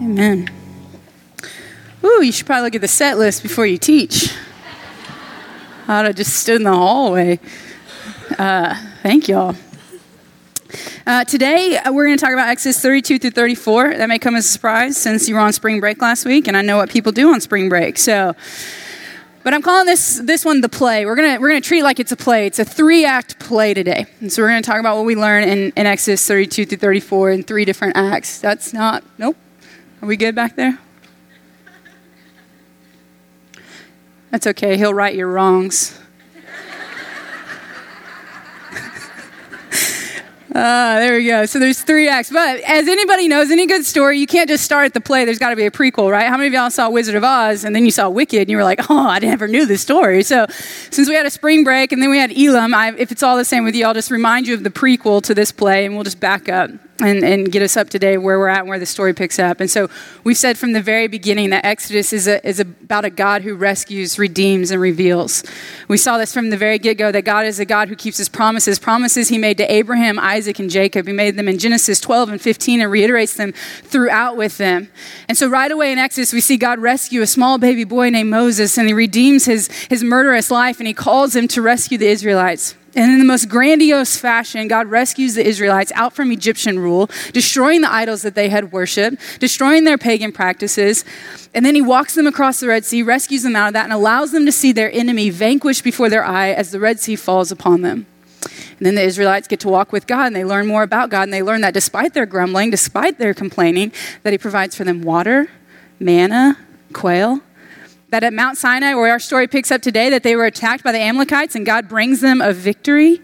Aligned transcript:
Amen. 0.00 0.48
Ooh, 2.02 2.22
you 2.22 2.32
should 2.32 2.46
probably 2.46 2.64
look 2.64 2.74
at 2.74 2.80
the 2.80 2.88
set 2.88 3.18
list 3.18 3.42
before 3.42 3.66
you 3.66 3.76
teach. 3.76 4.32
I'd 5.86 6.06
have 6.06 6.14
just 6.14 6.34
stood 6.36 6.56
in 6.56 6.62
the 6.62 6.72
hallway. 6.72 7.38
Uh, 8.38 8.74
thank 9.02 9.28
y'all. 9.28 9.54
Uh, 11.06 11.24
today, 11.24 11.76
uh, 11.76 11.92
we're 11.92 12.06
going 12.06 12.16
to 12.16 12.24
talk 12.24 12.32
about 12.32 12.48
Exodus 12.48 12.80
32 12.80 13.18
through 13.18 13.30
34. 13.32 13.96
That 13.98 14.08
may 14.08 14.18
come 14.18 14.36
as 14.36 14.46
a 14.46 14.48
surprise 14.48 14.96
since 14.96 15.28
you 15.28 15.34
were 15.34 15.40
on 15.42 15.52
spring 15.52 15.80
break 15.80 16.00
last 16.00 16.24
week, 16.24 16.48
and 16.48 16.56
I 16.56 16.62
know 16.62 16.78
what 16.78 16.88
people 16.88 17.12
do 17.12 17.30
on 17.34 17.40
spring 17.42 17.68
break. 17.68 17.98
So, 17.98 18.34
but 19.42 19.52
I'm 19.52 19.60
calling 19.60 19.84
this 19.84 20.18
this 20.24 20.46
one 20.46 20.62
the 20.62 20.68
play. 20.70 21.04
We're 21.04 21.16
gonna 21.16 21.38
we're 21.40 21.48
gonna 21.48 21.60
treat 21.60 21.80
it 21.80 21.84
like 21.84 22.00
it's 22.00 22.12
a 22.12 22.16
play. 22.16 22.46
It's 22.46 22.58
a 22.58 22.64
three 22.64 23.04
act 23.04 23.38
play 23.38 23.74
today. 23.74 24.06
And 24.20 24.32
so 24.32 24.40
we're 24.42 24.48
gonna 24.48 24.62
talk 24.62 24.80
about 24.80 24.96
what 24.96 25.04
we 25.04 25.16
learn 25.16 25.42
in, 25.42 25.72
in 25.76 25.86
Exodus 25.86 26.26
32 26.26 26.64
through 26.66 26.78
34 26.78 27.30
in 27.32 27.42
three 27.42 27.64
different 27.64 27.96
acts. 27.96 28.38
That's 28.38 28.72
not 28.72 29.02
nope. 29.18 29.36
Are 30.02 30.06
we 30.06 30.16
good 30.16 30.34
back 30.34 30.56
there? 30.56 30.78
That's 34.30 34.46
okay. 34.46 34.76
He'll 34.76 34.94
right 34.94 35.14
your 35.14 35.28
wrongs. 35.28 35.98
Ah, 40.52 40.96
there 40.98 41.16
we 41.16 41.26
go. 41.26 41.46
So 41.46 41.60
there's 41.60 41.80
three 41.80 42.08
acts. 42.08 42.28
But 42.28 42.58
as 42.62 42.88
anybody 42.88 43.28
knows, 43.28 43.52
any 43.52 43.68
good 43.68 43.86
story, 43.86 44.18
you 44.18 44.26
can't 44.26 44.48
just 44.48 44.64
start 44.64 44.84
at 44.84 44.94
the 44.94 45.00
play. 45.00 45.24
There's 45.24 45.38
got 45.38 45.50
to 45.50 45.56
be 45.56 45.64
a 45.64 45.70
prequel, 45.70 46.10
right? 46.10 46.26
How 46.26 46.36
many 46.36 46.48
of 46.48 46.52
y'all 46.52 46.70
saw 46.72 46.90
Wizard 46.90 47.14
of 47.14 47.22
Oz 47.22 47.62
and 47.62 47.74
then 47.74 47.84
you 47.84 47.92
saw 47.92 48.08
Wicked 48.08 48.40
and 48.40 48.50
you 48.50 48.56
were 48.56 48.64
like, 48.64 48.90
oh, 48.90 49.06
I 49.06 49.20
never 49.20 49.46
knew 49.46 49.64
this 49.64 49.80
story. 49.80 50.24
So 50.24 50.46
since 50.90 51.08
we 51.08 51.14
had 51.14 51.24
a 51.24 51.30
spring 51.30 51.62
break 51.62 51.92
and 51.92 52.02
then 52.02 52.10
we 52.10 52.18
had 52.18 52.36
Elam, 52.36 52.74
I, 52.74 52.92
if 52.98 53.12
it's 53.12 53.22
all 53.22 53.36
the 53.36 53.44
same 53.44 53.62
with 53.62 53.76
you, 53.76 53.86
I'll 53.86 53.94
just 53.94 54.10
remind 54.10 54.48
you 54.48 54.54
of 54.54 54.64
the 54.64 54.70
prequel 54.70 55.22
to 55.22 55.34
this 55.34 55.52
play 55.52 55.86
and 55.86 55.94
we'll 55.94 56.02
just 56.02 56.18
back 56.18 56.48
up 56.48 56.72
and, 57.00 57.24
and 57.24 57.50
get 57.50 57.62
us 57.62 57.76
up 57.76 57.90
to 57.90 57.98
date 57.98 58.18
where 58.18 58.38
we're 58.38 58.48
at 58.48 58.60
and 58.60 58.68
where 58.68 58.78
the 58.78 58.86
story 58.86 59.14
picks 59.14 59.38
up. 59.38 59.60
And 59.60 59.70
so 59.70 59.88
we've 60.24 60.36
said 60.36 60.58
from 60.58 60.72
the 60.72 60.82
very 60.82 61.08
beginning 61.08 61.50
that 61.50 61.64
Exodus 61.64 62.12
is, 62.12 62.26
a, 62.26 62.46
is 62.46 62.60
about 62.60 63.04
a 63.04 63.10
God 63.10 63.42
who 63.42 63.54
rescues, 63.54 64.18
redeems, 64.18 64.70
and 64.70 64.80
reveals. 64.80 65.42
We 65.88 65.96
saw 65.96 66.18
this 66.18 66.32
from 66.32 66.50
the 66.50 66.56
very 66.56 66.78
get 66.78 66.98
go 66.98 67.12
that 67.12 67.22
God 67.22 67.46
is 67.46 67.60
a 67.60 67.64
God 67.64 67.88
who 67.88 67.96
keeps 67.96 68.18
his 68.18 68.28
promises, 68.28 68.78
promises 68.78 69.28
he 69.28 69.38
made 69.38 69.58
to 69.58 69.72
Abraham, 69.72 70.18
Isaac, 70.18 70.58
and 70.58 70.70
Jacob. 70.70 71.06
He 71.06 71.12
made 71.12 71.36
them 71.36 71.48
in 71.48 71.58
Genesis 71.58 72.00
12 72.00 72.30
and 72.30 72.40
15 72.40 72.80
and 72.80 72.90
reiterates 72.90 73.34
them 73.34 73.52
throughout 73.82 74.36
with 74.36 74.58
them. 74.58 74.88
And 75.28 75.36
so 75.36 75.48
right 75.48 75.70
away 75.70 75.92
in 75.92 75.98
Exodus, 75.98 76.32
we 76.32 76.40
see 76.40 76.56
God 76.56 76.78
rescue 76.78 77.22
a 77.22 77.26
small 77.26 77.58
baby 77.58 77.84
boy 77.84 78.10
named 78.10 78.30
Moses, 78.30 78.76
and 78.78 78.88
he 78.88 78.94
redeems 78.94 79.44
his, 79.44 79.68
his 79.88 80.02
murderous 80.02 80.50
life, 80.50 80.78
and 80.78 80.86
he 80.86 80.94
calls 80.94 81.34
him 81.34 81.48
to 81.48 81.62
rescue 81.62 81.98
the 81.98 82.08
Israelites. 82.08 82.74
And 82.94 83.12
in 83.12 83.18
the 83.20 83.24
most 83.24 83.48
grandiose 83.48 84.16
fashion, 84.16 84.66
God 84.66 84.88
rescues 84.88 85.34
the 85.34 85.46
Israelites 85.46 85.92
out 85.94 86.12
from 86.12 86.32
Egyptian 86.32 86.78
rule, 86.78 87.08
destroying 87.32 87.82
the 87.82 87.92
idols 87.92 88.22
that 88.22 88.34
they 88.34 88.48
had 88.48 88.72
worshiped, 88.72 89.16
destroying 89.38 89.84
their 89.84 89.98
pagan 89.98 90.32
practices. 90.32 91.04
And 91.54 91.64
then 91.64 91.76
he 91.76 91.82
walks 91.82 92.14
them 92.14 92.26
across 92.26 92.58
the 92.58 92.66
Red 92.66 92.84
Sea, 92.84 93.02
rescues 93.04 93.44
them 93.44 93.54
out 93.54 93.68
of 93.68 93.72
that, 93.74 93.84
and 93.84 93.92
allows 93.92 94.32
them 94.32 94.44
to 94.44 94.52
see 94.52 94.72
their 94.72 94.90
enemy 94.92 95.30
vanquished 95.30 95.84
before 95.84 96.08
their 96.08 96.24
eye 96.24 96.50
as 96.50 96.72
the 96.72 96.80
Red 96.80 96.98
Sea 96.98 97.14
falls 97.14 97.52
upon 97.52 97.82
them. 97.82 98.06
And 98.42 98.86
then 98.86 98.94
the 98.94 99.02
Israelites 99.02 99.46
get 99.46 99.60
to 99.60 99.68
walk 99.68 99.92
with 99.92 100.06
God 100.06 100.26
and 100.26 100.34
they 100.34 100.44
learn 100.44 100.66
more 100.66 100.82
about 100.82 101.10
God. 101.10 101.24
And 101.24 101.32
they 101.32 101.42
learn 101.42 101.60
that 101.60 101.74
despite 101.74 102.14
their 102.14 102.26
grumbling, 102.26 102.70
despite 102.70 103.18
their 103.18 103.34
complaining, 103.34 103.92
that 104.22 104.32
He 104.32 104.38
provides 104.38 104.74
for 104.74 104.84
them 104.84 105.02
water, 105.02 105.48
manna, 105.98 106.58
quail, 106.92 107.40
that 108.10 108.24
at 108.24 108.32
Mount 108.32 108.58
Sinai, 108.58 108.94
where 108.94 109.10
our 109.10 109.18
story 109.18 109.46
picks 109.46 109.70
up 109.70 109.82
today, 109.82 110.10
that 110.10 110.22
they 110.22 110.36
were 110.36 110.44
attacked 110.44 110.84
by 110.84 110.92
the 110.92 110.98
Amalekites 110.98 111.54
and 111.54 111.64
God 111.64 111.88
brings 111.88 112.20
them 112.20 112.40
a 112.40 112.52
victory. 112.52 113.20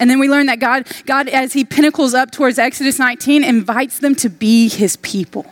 And 0.00 0.08
then 0.08 0.18
we 0.18 0.28
learn 0.28 0.46
that 0.46 0.60
God, 0.60 0.86
God, 1.06 1.28
as 1.28 1.52
He 1.52 1.64
pinnacles 1.64 2.14
up 2.14 2.30
towards 2.30 2.58
Exodus 2.58 2.98
19, 2.98 3.44
invites 3.44 3.98
them 3.98 4.14
to 4.16 4.28
be 4.28 4.68
His 4.68 4.96
people. 4.96 5.46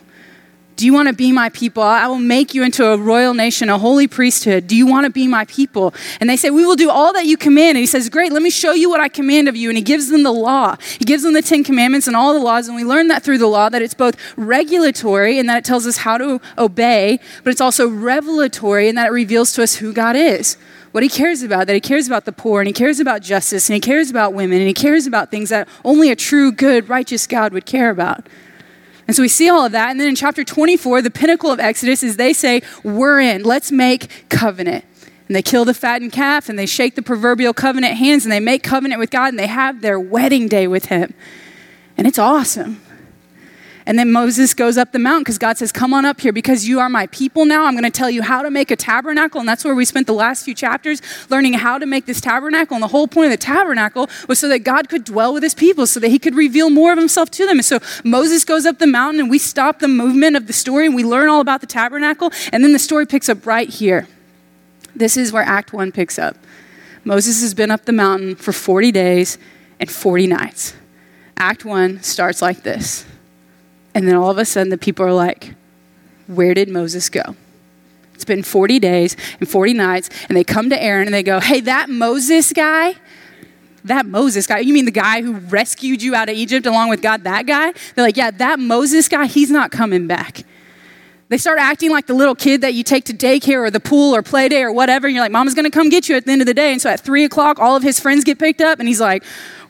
Do 0.77 0.85
you 0.85 0.93
want 0.93 1.07
to 1.07 1.13
be 1.13 1.31
my 1.31 1.49
people? 1.49 1.81
I 1.81 2.05
will 2.05 2.19
make 2.19 2.53
you 2.53 2.63
into 2.63 2.85
a 2.85 2.97
royal 2.97 3.33
nation, 3.33 3.67
a 3.67 3.79
holy 3.79 4.07
priesthood. 4.07 4.67
Do 4.67 4.75
you 4.75 4.85
want 4.85 5.05
to 5.05 5.09
be 5.09 5.27
my 5.27 5.43
people? 5.45 5.91
And 6.19 6.29
they 6.29 6.37
say, 6.37 6.51
We 6.51 6.67
will 6.67 6.75
do 6.75 6.91
all 6.91 7.13
that 7.13 7.25
you 7.25 7.35
command. 7.35 7.69
And 7.69 7.79
he 7.79 7.87
says, 7.87 8.09
Great, 8.09 8.31
let 8.31 8.43
me 8.43 8.51
show 8.51 8.73
you 8.73 8.87
what 8.87 8.99
I 8.99 9.09
command 9.09 9.49
of 9.49 9.55
you. 9.55 9.69
And 9.69 9.77
he 9.77 9.83
gives 9.83 10.09
them 10.09 10.21
the 10.21 10.31
law. 10.31 10.75
He 10.99 11.03
gives 11.03 11.23
them 11.23 11.33
the 11.33 11.41
Ten 11.41 11.63
Commandments 11.63 12.05
and 12.05 12.15
all 12.15 12.31
the 12.31 12.39
laws. 12.39 12.67
And 12.67 12.75
we 12.75 12.83
learn 12.83 13.07
that 13.07 13.23
through 13.23 13.39
the 13.39 13.47
law 13.47 13.69
that 13.69 13.81
it's 13.81 13.95
both 13.95 14.15
regulatory 14.37 15.39
and 15.39 15.49
that 15.49 15.57
it 15.57 15.65
tells 15.65 15.87
us 15.87 15.97
how 15.97 16.19
to 16.19 16.39
obey, 16.59 17.19
but 17.43 17.49
it's 17.49 17.61
also 17.61 17.89
revelatory 17.89 18.87
and 18.87 18.95
that 18.99 19.07
it 19.07 19.13
reveals 19.13 19.53
to 19.53 19.63
us 19.63 19.75
who 19.77 19.91
God 19.91 20.15
is 20.15 20.57
what 20.91 21.03
he 21.03 21.09
cares 21.09 21.43
about 21.43 21.67
that 21.67 21.73
he 21.73 21.81
cares 21.81 22.07
about 22.07 22.25
the 22.25 22.31
poor 22.31 22.59
and 22.59 22.67
he 22.67 22.73
cares 22.73 22.99
about 22.99 23.21
justice 23.21 23.69
and 23.69 23.75
he 23.75 23.79
cares 23.79 24.09
about 24.09 24.33
women 24.33 24.57
and 24.57 24.67
he 24.67 24.73
cares 24.73 25.05
about 25.05 25.29
things 25.29 25.49
that 25.49 25.67
only 25.85 26.09
a 26.09 26.15
true 26.15 26.51
good 26.51 26.89
righteous 26.89 27.27
god 27.27 27.53
would 27.53 27.65
care 27.65 27.91
about 27.91 28.25
and 29.07 29.15
so 29.15 29.21
we 29.21 29.29
see 29.29 29.49
all 29.49 29.65
of 29.65 29.71
that. 29.71 29.89
And 29.89 29.99
then 29.99 30.09
in 30.09 30.15
chapter 30.15 30.43
24, 30.43 31.01
the 31.01 31.09
pinnacle 31.09 31.49
of 31.49 31.59
Exodus 31.59 32.03
is 32.03 32.17
they 32.17 32.33
say, 32.33 32.61
We're 32.83 33.21
in, 33.21 33.43
let's 33.43 33.71
make 33.71 34.29
covenant. 34.29 34.83
And 35.27 35.35
they 35.35 35.41
kill 35.41 35.65
the 35.65 35.73
fattened 35.73 36.11
calf 36.11 36.49
and 36.49 36.59
they 36.59 36.65
shake 36.65 36.95
the 36.95 37.01
proverbial 37.01 37.53
covenant 37.53 37.95
hands 37.95 38.25
and 38.25 38.31
they 38.31 38.39
make 38.39 38.63
covenant 38.63 38.99
with 38.99 39.09
God 39.09 39.29
and 39.29 39.39
they 39.39 39.47
have 39.47 39.81
their 39.81 39.99
wedding 39.99 40.47
day 40.47 40.67
with 40.67 40.85
Him. 40.85 41.13
And 41.97 42.05
it's 42.07 42.19
awesome. 42.19 42.81
And 43.87 43.97
then 43.97 44.11
Moses 44.11 44.53
goes 44.53 44.77
up 44.77 44.91
the 44.91 44.99
mountain 44.99 45.23
because 45.23 45.37
God 45.37 45.57
says, 45.57 45.71
Come 45.71 45.93
on 45.93 46.03
up 46.03 46.19
here 46.19 46.33
because 46.33 46.67
you 46.67 46.81
are 46.81 46.89
my 46.89 47.07
people 47.07 47.45
now. 47.45 47.65
I'm 47.65 47.71
going 47.71 47.85
to 47.85 47.89
tell 47.89 48.09
you 48.09 48.21
how 48.21 48.41
to 48.41 48.51
make 48.51 48.69
a 48.69 48.75
tabernacle. 48.75 49.39
And 49.39 49.47
that's 49.47 49.63
where 49.63 49.73
we 49.73 49.85
spent 49.85 50.07
the 50.07 50.13
last 50.13 50.43
few 50.43 50.53
chapters 50.53 51.01
learning 51.29 51.53
how 51.53 51.79
to 51.79 51.85
make 51.85 52.05
this 52.05 52.19
tabernacle. 52.19 52.75
And 52.75 52.83
the 52.83 52.89
whole 52.89 53.07
point 53.07 53.27
of 53.27 53.31
the 53.31 53.37
tabernacle 53.37 54.09
was 54.27 54.39
so 54.39 54.49
that 54.49 54.59
God 54.59 54.89
could 54.89 55.05
dwell 55.05 55.33
with 55.33 55.41
his 55.41 55.55
people, 55.55 55.87
so 55.87 56.01
that 56.01 56.09
he 56.09 56.19
could 56.19 56.35
reveal 56.35 56.69
more 56.69 56.91
of 56.91 56.97
himself 56.97 57.31
to 57.31 57.45
them. 57.45 57.59
And 57.59 57.65
so 57.65 57.79
Moses 58.03 58.43
goes 58.43 58.65
up 58.65 58.77
the 58.77 58.87
mountain 58.87 59.21
and 59.21 59.29
we 59.29 59.39
stop 59.39 59.79
the 59.79 59.87
movement 59.87 60.35
of 60.35 60.47
the 60.47 60.53
story 60.53 60.85
and 60.85 60.93
we 60.93 61.05
learn 61.05 61.29
all 61.29 61.39
about 61.39 61.61
the 61.61 61.67
tabernacle. 61.67 62.29
And 62.51 62.65
then 62.65 62.73
the 62.73 62.79
story 62.79 63.05
picks 63.05 63.29
up 63.29 63.45
right 63.45 63.69
here. 63.69 64.05
This 64.97 65.15
is 65.15 65.31
where 65.31 65.43
Act 65.43 65.71
1 65.71 65.93
picks 65.93 66.19
up. 66.19 66.35
Moses 67.05 67.39
has 67.39 67.53
been 67.53 67.71
up 67.71 67.85
the 67.85 67.93
mountain 67.93 68.35
for 68.35 68.51
40 68.51 68.91
days 68.91 69.37
and 69.79 69.89
40 69.89 70.27
nights. 70.27 70.73
Act 71.37 71.63
1 71.63 72.03
starts 72.03 72.41
like 72.41 72.63
this. 72.63 73.05
And 73.97 74.07
then 74.07 74.13
all 74.13 74.29
of 74.29 74.37
a 74.37 74.45
sudden, 74.45 74.69
the 74.69 74.77
people 74.77 75.03
are 75.03 75.11
like, 75.11 75.55
Where 76.27 76.53
did 76.53 76.69
Moses 76.69 77.09
go? 77.09 77.35
It's 78.13 78.25
been 78.25 78.43
40 78.43 78.77
days 78.77 79.17
and 79.39 79.49
40 79.49 79.73
nights, 79.73 80.11
and 80.29 80.37
they 80.37 80.43
come 80.43 80.69
to 80.69 80.79
Aaron 80.79 81.07
and 81.07 81.13
they 81.15 81.23
go, 81.23 81.39
Hey, 81.39 81.61
that 81.61 81.89
Moses 81.89 82.53
guy, 82.53 82.93
that 83.85 84.05
Moses 84.05 84.45
guy, 84.45 84.59
you 84.59 84.71
mean 84.71 84.85
the 84.85 84.91
guy 84.91 85.23
who 85.23 85.33
rescued 85.33 86.03
you 86.03 86.13
out 86.13 86.29
of 86.29 86.35
Egypt 86.35 86.67
along 86.67 86.89
with 86.89 87.01
God, 87.01 87.23
that 87.23 87.47
guy? 87.47 87.73
They're 87.95 88.05
like, 88.05 88.17
Yeah, 88.17 88.29
that 88.29 88.59
Moses 88.59 89.07
guy, 89.07 89.25
he's 89.25 89.49
not 89.49 89.71
coming 89.71 90.05
back. 90.05 90.43
They 91.29 91.39
start 91.39 91.57
acting 91.59 91.89
like 91.89 92.05
the 92.05 92.13
little 92.13 92.35
kid 92.35 92.61
that 92.61 92.75
you 92.75 92.83
take 92.83 93.05
to 93.05 93.13
daycare 93.13 93.65
or 93.65 93.71
the 93.71 93.79
pool 93.79 94.15
or 94.15 94.21
play 94.21 94.47
day 94.47 94.61
or 94.61 94.71
whatever. 94.71 95.07
And 95.07 95.15
you're 95.15 95.25
like, 95.25 95.31
Mama's 95.31 95.55
gonna 95.55 95.71
come 95.71 95.89
get 95.89 96.07
you 96.07 96.15
at 96.15 96.25
the 96.25 96.31
end 96.31 96.41
of 96.41 96.45
the 96.45 96.53
day. 96.53 96.71
And 96.71 96.79
so 96.79 96.91
at 96.91 96.99
three 96.99 97.23
o'clock, 97.23 97.57
all 97.57 97.75
of 97.75 97.81
his 97.81 97.99
friends 97.99 98.23
get 98.23 98.37
picked 98.37 98.61
up, 98.61 98.77
and 98.77 98.87
he's 98.87 99.01
like, 99.01 99.23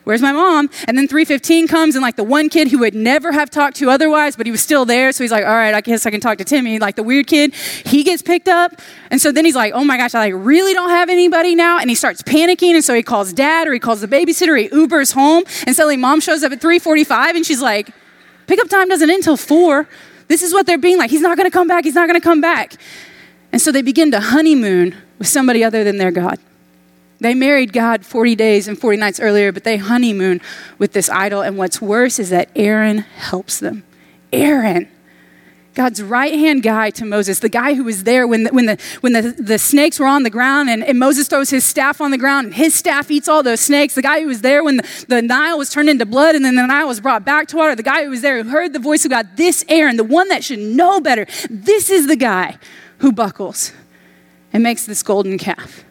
where's 0.08 0.22
my 0.22 0.32
mom? 0.32 0.70
And 0.86 0.96
then 0.96 1.06
315 1.06 1.68
comes 1.68 1.94
and 1.94 2.02
like 2.02 2.16
the 2.16 2.24
one 2.24 2.48
kid 2.48 2.68
who 2.68 2.78
would 2.78 2.94
never 2.94 3.30
have 3.30 3.50
talked 3.50 3.76
to 3.76 3.90
otherwise, 3.90 4.36
but 4.36 4.46
he 4.46 4.50
was 4.50 4.62
still 4.62 4.86
there. 4.86 5.12
So 5.12 5.22
he's 5.22 5.30
like, 5.30 5.44
all 5.44 5.52
right, 5.52 5.74
I 5.74 5.82
guess 5.82 6.06
I 6.06 6.10
can 6.10 6.18
talk 6.18 6.38
to 6.38 6.44
Timmy. 6.44 6.78
Like 6.78 6.96
the 6.96 7.02
weird 7.02 7.26
kid, 7.26 7.54
he 7.54 8.02
gets 8.04 8.22
picked 8.22 8.48
up. 8.48 8.72
And 9.10 9.20
so 9.20 9.32
then 9.32 9.44
he's 9.44 9.54
like, 9.54 9.74
oh 9.74 9.84
my 9.84 9.98
gosh, 9.98 10.14
I 10.14 10.30
like 10.30 10.32
really 10.34 10.72
don't 10.72 10.88
have 10.88 11.10
anybody 11.10 11.54
now. 11.54 11.78
And 11.78 11.90
he 11.90 11.94
starts 11.94 12.22
panicking. 12.22 12.72
And 12.72 12.82
so 12.82 12.94
he 12.94 13.02
calls 13.02 13.34
dad 13.34 13.68
or 13.68 13.74
he 13.74 13.78
calls 13.78 14.00
the 14.00 14.08
babysitter. 14.08 14.58
He 14.58 14.70
Ubers 14.70 15.12
home. 15.12 15.44
And 15.66 15.76
suddenly 15.76 15.98
mom 15.98 16.20
shows 16.20 16.42
up 16.42 16.52
at 16.52 16.60
345 16.62 17.36
and 17.36 17.44
she's 17.44 17.60
like, 17.60 17.90
pickup 18.46 18.70
time 18.70 18.88
doesn't 18.88 19.10
end 19.10 19.18
until 19.18 19.36
four. 19.36 19.90
This 20.28 20.42
is 20.42 20.54
what 20.54 20.64
they're 20.64 20.78
being 20.78 20.96
like. 20.96 21.10
He's 21.10 21.20
not 21.20 21.36
going 21.36 21.50
to 21.50 21.54
come 21.54 21.68
back. 21.68 21.84
He's 21.84 21.94
not 21.94 22.08
going 22.08 22.18
to 22.18 22.24
come 22.24 22.40
back. 22.40 22.76
And 23.52 23.60
so 23.60 23.70
they 23.72 23.82
begin 23.82 24.10
to 24.12 24.20
honeymoon 24.20 24.96
with 25.18 25.28
somebody 25.28 25.62
other 25.62 25.84
than 25.84 25.98
their 25.98 26.10
God. 26.10 26.38
They 27.20 27.34
married 27.34 27.72
God 27.72 28.06
40 28.06 28.36
days 28.36 28.68
and 28.68 28.78
40 28.78 28.98
nights 28.98 29.18
earlier, 29.18 29.50
but 29.50 29.64
they 29.64 29.76
honeymoon 29.76 30.40
with 30.78 30.92
this 30.92 31.08
idol. 31.08 31.42
And 31.42 31.58
what's 31.58 31.80
worse 31.80 32.18
is 32.18 32.30
that 32.30 32.48
Aaron 32.54 32.98
helps 32.98 33.58
them. 33.58 33.82
Aaron, 34.32 34.88
God's 35.74 36.02
right 36.02 36.34
hand 36.34 36.62
guy 36.62 36.90
to 36.90 37.04
Moses, 37.04 37.40
the 37.40 37.48
guy 37.48 37.74
who 37.74 37.84
was 37.84 38.04
there 38.04 38.26
when 38.26 38.44
the, 38.44 38.50
when 38.50 38.66
the, 38.66 38.78
when 39.00 39.12
the, 39.12 39.34
the 39.38 39.58
snakes 39.58 39.98
were 39.98 40.06
on 40.06 40.22
the 40.22 40.30
ground 40.30 40.68
and, 40.68 40.82
and 40.84 40.98
Moses 40.98 41.28
throws 41.28 41.50
his 41.50 41.64
staff 41.64 42.00
on 42.00 42.10
the 42.10 42.18
ground 42.18 42.46
and 42.46 42.54
his 42.54 42.74
staff 42.74 43.10
eats 43.10 43.28
all 43.28 43.42
those 43.42 43.60
snakes. 43.60 43.94
The 43.94 44.02
guy 44.02 44.20
who 44.20 44.26
was 44.26 44.40
there 44.40 44.62
when 44.62 44.78
the, 44.78 45.04
the 45.08 45.22
Nile 45.22 45.58
was 45.58 45.70
turned 45.70 45.88
into 45.88 46.04
blood 46.04 46.34
and 46.34 46.44
then 46.44 46.56
the 46.56 46.66
Nile 46.66 46.88
was 46.88 47.00
brought 47.00 47.24
back 47.24 47.48
to 47.48 47.56
water. 47.56 47.74
The 47.74 47.82
guy 47.82 48.04
who 48.04 48.10
was 48.10 48.22
there 48.22 48.42
who 48.42 48.50
heard 48.50 48.72
the 48.72 48.80
voice 48.80 49.04
of 49.04 49.10
God. 49.10 49.36
This 49.36 49.64
Aaron, 49.68 49.96
the 49.96 50.04
one 50.04 50.28
that 50.28 50.44
should 50.44 50.58
know 50.58 51.00
better, 51.00 51.26
this 51.50 51.90
is 51.90 52.06
the 52.06 52.16
guy 52.16 52.58
who 52.98 53.12
buckles 53.12 53.72
and 54.52 54.62
makes 54.62 54.84
this 54.86 55.02
golden 55.02 55.38
calf. 55.38 55.84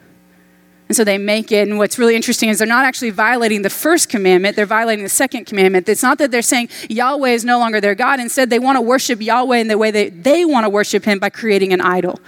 And 0.88 0.96
so 0.96 1.04
they 1.04 1.18
make 1.18 1.52
it. 1.52 1.68
And 1.68 1.78
what's 1.78 2.00
really 2.00 2.16
interesting 2.16 2.50
is 2.50 2.60
they're 2.60 2.68
not 2.68 2.86
actually 2.86 3.10
violating 3.10 3.62
the 3.62 3.70
first 3.70 4.10
commandment, 4.10 4.56
they're 4.56 4.66
violating 4.66 5.04
the 5.04 5.10
second 5.10 5.46
commandment. 5.46 5.90
It's 5.90 6.04
not 6.04 6.18
that 6.20 6.32
they're 6.32 6.42
saying 6.42 6.70
Yahweh 6.90 7.32
is 7.32 7.44
no 7.44 7.60
longer 7.60 7.82
their 7.82 7.96
God. 7.96 8.20
Instead, 8.20 8.50
they 8.50 8.60
want 8.60 8.78
to 8.78 8.82
worship 8.82 9.22
Yahweh 9.22 9.58
in 9.58 9.68
the 9.68 9.78
way 9.78 9.92
that 9.92 10.24
they 10.24 10.46
want 10.46 10.66
to 10.66 10.70
worship 10.70 11.04
Him 11.04 11.20
by 11.20 11.30
creating 11.30 11.74
an 11.74 11.82
idol. 11.82 12.20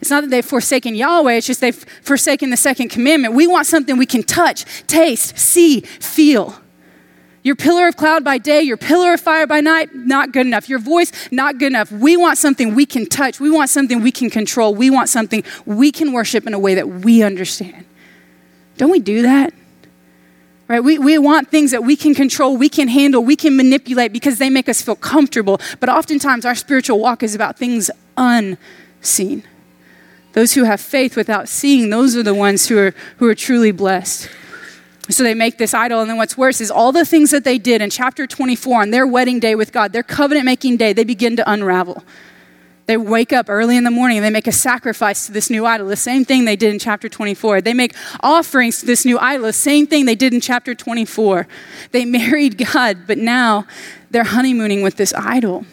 It's 0.00 0.10
not 0.10 0.20
that 0.20 0.30
they've 0.30 0.44
forsaken 0.44 0.94
Yahweh, 0.94 1.34
it's 1.34 1.46
just 1.46 1.60
they've 1.60 1.84
forsaken 2.02 2.50
the 2.50 2.56
second 2.56 2.90
commandment. 2.90 3.34
We 3.34 3.46
want 3.46 3.66
something 3.66 3.96
we 3.96 4.06
can 4.06 4.22
touch, 4.22 4.64
taste, 4.86 5.36
see, 5.36 5.80
feel. 5.80 6.60
Your 7.48 7.56
pillar 7.56 7.88
of 7.88 7.96
cloud 7.96 8.24
by 8.24 8.36
day, 8.36 8.60
your 8.60 8.76
pillar 8.76 9.14
of 9.14 9.22
fire 9.22 9.46
by 9.46 9.62
night, 9.62 9.94
not 9.94 10.32
good 10.32 10.46
enough. 10.46 10.68
Your 10.68 10.78
voice, 10.78 11.10
not 11.32 11.56
good 11.56 11.68
enough. 11.68 11.90
We 11.90 12.14
want 12.14 12.36
something 12.36 12.74
we 12.74 12.84
can 12.84 13.06
touch. 13.06 13.40
We 13.40 13.48
want 13.48 13.70
something 13.70 14.02
we 14.02 14.12
can 14.12 14.28
control. 14.28 14.74
We 14.74 14.90
want 14.90 15.08
something 15.08 15.42
we 15.64 15.90
can 15.90 16.12
worship 16.12 16.46
in 16.46 16.52
a 16.52 16.58
way 16.58 16.74
that 16.74 16.86
we 16.86 17.22
understand. 17.22 17.86
Don't 18.76 18.90
we 18.90 19.00
do 19.00 19.22
that? 19.22 19.54
Right? 20.68 20.80
We, 20.80 20.98
we 20.98 21.16
want 21.16 21.48
things 21.48 21.70
that 21.70 21.84
we 21.84 21.96
can 21.96 22.14
control, 22.14 22.58
we 22.58 22.68
can 22.68 22.86
handle, 22.86 23.24
we 23.24 23.34
can 23.34 23.56
manipulate 23.56 24.12
because 24.12 24.36
they 24.36 24.50
make 24.50 24.68
us 24.68 24.82
feel 24.82 24.96
comfortable. 24.96 25.58
But 25.80 25.88
oftentimes, 25.88 26.44
our 26.44 26.54
spiritual 26.54 26.98
walk 26.98 27.22
is 27.22 27.34
about 27.34 27.56
things 27.56 27.90
unseen. 28.18 29.42
Those 30.34 30.52
who 30.52 30.64
have 30.64 30.82
faith 30.82 31.16
without 31.16 31.48
seeing, 31.48 31.88
those 31.88 32.14
are 32.14 32.22
the 32.22 32.34
ones 32.34 32.68
who 32.68 32.76
are, 32.76 32.94
who 33.16 33.26
are 33.26 33.34
truly 33.34 33.72
blessed. 33.72 34.28
So 35.10 35.22
they 35.22 35.34
make 35.34 35.58
this 35.58 35.72
idol. 35.72 36.00
And 36.00 36.10
then 36.10 36.16
what's 36.16 36.36
worse 36.36 36.60
is 36.60 36.70
all 36.70 36.92
the 36.92 37.04
things 37.04 37.30
that 37.30 37.44
they 37.44 37.58
did 37.58 37.80
in 37.80 37.90
chapter 37.90 38.26
24 38.26 38.82
on 38.82 38.90
their 38.90 39.06
wedding 39.06 39.40
day 39.40 39.54
with 39.54 39.72
God, 39.72 39.92
their 39.92 40.02
covenant 40.02 40.44
making 40.44 40.76
day, 40.76 40.92
they 40.92 41.04
begin 41.04 41.36
to 41.36 41.50
unravel. 41.50 42.04
They 42.86 42.96
wake 42.96 43.34
up 43.34 43.50
early 43.50 43.76
in 43.76 43.84
the 43.84 43.90
morning 43.90 44.18
and 44.18 44.24
they 44.24 44.30
make 44.30 44.46
a 44.46 44.52
sacrifice 44.52 45.26
to 45.26 45.32
this 45.32 45.50
new 45.50 45.66
idol, 45.66 45.88
the 45.88 45.96
same 45.96 46.24
thing 46.24 46.46
they 46.46 46.56
did 46.56 46.72
in 46.72 46.78
chapter 46.78 47.08
24. 47.08 47.60
They 47.60 47.74
make 47.74 47.94
offerings 48.20 48.80
to 48.80 48.86
this 48.86 49.04
new 49.04 49.18
idol, 49.18 49.44
the 49.44 49.52
same 49.52 49.86
thing 49.86 50.06
they 50.06 50.14
did 50.14 50.32
in 50.32 50.40
chapter 50.40 50.74
24. 50.74 51.46
They 51.92 52.04
married 52.06 52.56
God, 52.72 53.06
but 53.06 53.18
now 53.18 53.66
they're 54.10 54.24
honeymooning 54.24 54.80
with 54.82 54.96
this 54.96 55.12
idol. 55.14 55.66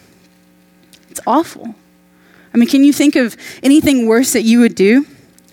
It's 1.08 1.20
awful. 1.26 1.74
I 2.52 2.58
mean, 2.58 2.68
can 2.68 2.84
you 2.84 2.92
think 2.92 3.16
of 3.16 3.36
anything 3.62 4.06
worse 4.06 4.34
that 4.34 4.42
you 4.42 4.60
would 4.60 4.74
do 4.74 5.06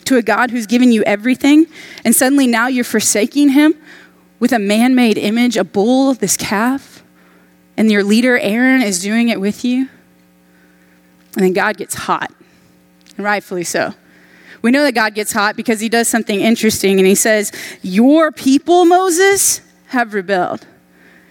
to 0.05 0.17
a 0.17 0.21
God 0.21 0.51
who's 0.51 0.67
given 0.67 0.91
you 0.91 1.03
everything, 1.03 1.67
and 2.03 2.15
suddenly 2.15 2.47
now 2.47 2.67
you're 2.67 2.83
forsaking 2.83 3.49
him 3.49 3.75
with 4.39 4.51
a 4.51 4.59
man 4.59 4.95
made 4.95 5.17
image, 5.17 5.57
a 5.57 5.63
bull, 5.63 6.13
this 6.13 6.35
calf, 6.37 7.03
and 7.77 7.91
your 7.91 8.03
leader, 8.03 8.37
Aaron, 8.37 8.81
is 8.81 9.01
doing 9.01 9.29
it 9.29 9.39
with 9.39 9.63
you? 9.63 9.89
And 11.35 11.45
then 11.45 11.53
God 11.53 11.77
gets 11.77 11.95
hot, 11.95 12.31
and 13.17 13.25
rightfully 13.25 13.63
so. 13.63 13.93
We 14.61 14.71
know 14.71 14.83
that 14.83 14.93
God 14.93 15.13
gets 15.13 15.33
hot 15.33 15.55
because 15.55 15.79
he 15.81 15.89
does 15.89 16.07
something 16.07 16.39
interesting 16.39 16.97
and 16.97 17.05
he 17.05 17.15
says, 17.15 17.51
Your 17.81 18.31
people, 18.31 18.85
Moses, 18.85 19.61
have 19.87 20.13
rebelled. 20.13 20.65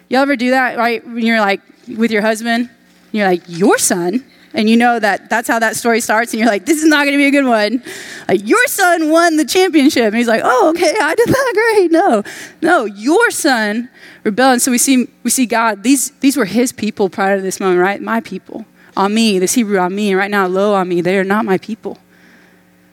Y'all 0.08 0.20
ever 0.20 0.36
do 0.36 0.50
that, 0.50 0.76
right? 0.76 1.04
When 1.06 1.24
you're 1.24 1.40
like 1.40 1.62
with 1.88 2.10
your 2.10 2.20
husband, 2.20 2.68
you're 3.10 3.26
like, 3.26 3.42
Your 3.46 3.78
son? 3.78 4.24
And 4.54 4.68
you 4.68 4.76
know 4.76 4.98
that 4.98 5.30
that's 5.30 5.48
how 5.48 5.58
that 5.60 5.76
story 5.76 6.00
starts, 6.00 6.32
and 6.32 6.40
you're 6.40 6.48
like, 6.48 6.66
This 6.66 6.82
is 6.82 6.88
not 6.88 7.04
going 7.04 7.12
to 7.12 7.18
be 7.18 7.26
a 7.26 7.30
good 7.30 7.46
one. 7.46 7.82
Like, 8.28 8.46
your 8.46 8.64
son 8.66 9.10
won 9.10 9.36
the 9.36 9.44
championship. 9.44 10.04
And 10.04 10.16
he's 10.16 10.28
like, 10.28 10.42
Oh, 10.44 10.70
okay, 10.70 10.94
I 11.00 11.14
did 11.14 11.28
that 11.28 11.52
great. 11.76 11.90
No, 11.90 12.22
no, 12.60 12.84
your 12.84 13.30
son 13.30 13.88
rebelled. 14.24 14.54
And 14.54 14.62
so 14.62 14.70
we 14.70 14.78
see, 14.78 15.08
we 15.22 15.30
see 15.30 15.46
God, 15.46 15.82
these, 15.82 16.10
these 16.20 16.36
were 16.36 16.44
his 16.44 16.72
people 16.72 17.08
prior 17.08 17.36
to 17.36 17.42
this 17.42 17.60
moment, 17.60 17.80
right? 17.80 18.00
My 18.00 18.20
people 18.20 18.66
on 18.96 19.14
me, 19.14 19.38
this 19.38 19.54
Hebrew 19.54 19.78
on 19.78 19.94
me, 19.94 20.10
and 20.10 20.18
right 20.18 20.30
now, 20.30 20.46
lo 20.46 20.74
on 20.74 20.88
me. 20.88 21.00
They 21.00 21.18
are 21.18 21.24
not 21.24 21.44
my 21.44 21.58
people. 21.58 21.98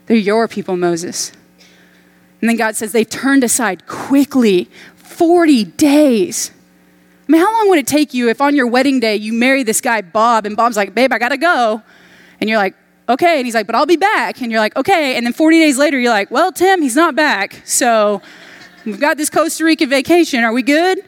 They're 0.06 0.18
your 0.18 0.48
people, 0.48 0.78
Moses. 0.78 1.32
And 2.42 2.50
then 2.50 2.56
God 2.56 2.76
says 2.76 2.94
they 2.94 3.04
turned 3.04 3.44
aside 3.44 3.86
quickly 3.86 4.70
40 4.96 5.66
days. 5.66 6.52
I 7.30 7.32
mean, 7.32 7.42
how 7.42 7.54
long 7.54 7.70
would 7.70 7.78
it 7.80 7.88
take 7.88 8.14
you 8.14 8.30
if 8.30 8.42
on 8.42 8.56
your 8.56 8.66
wedding 8.66 9.00
day 9.00 9.16
you 9.16 9.34
marry 9.34 9.62
this 9.62 9.82
guy, 9.82 10.02
Bob, 10.02 10.48
and 10.48 10.58
Bob's 10.58 10.76
like, 10.76 10.96
babe, 10.96 11.14
I 11.14 11.20
gotta 11.20 11.38
go. 11.38 11.82
And 12.42 12.50
you're 12.50 12.58
like, 12.58 12.76
okay. 13.08 13.38
And 13.38 13.46
he's 13.46 13.54
like, 13.54 13.68
but 13.68 13.76
I'll 13.76 13.86
be 13.86 13.98
back. 13.98 14.42
And 14.42 14.52
you're 14.52 14.60
like, 14.60 14.76
okay. 14.76 15.16
And 15.16 15.26
then 15.26 15.34
40 15.34 15.60
days 15.60 15.78
later, 15.78 16.00
you're 16.00 16.12
like, 16.12 16.32
well, 16.32 16.52
Tim, 16.52 16.82
he's 16.82 16.96
not 16.96 17.16
back. 17.16 17.62
So 17.66 18.22
we've 18.84 19.00
got 19.00 19.18
this 19.18 19.30
Costa 19.30 19.64
Rica 19.64 19.86
vacation. 19.86 20.44
Are 20.44 20.52
we 20.52 20.64
good? 20.64 21.00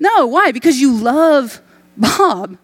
No. 0.00 0.26
Why? 0.26 0.50
Because 0.50 0.80
you 0.80 0.92
love 0.92 1.62
Bob 1.96 2.58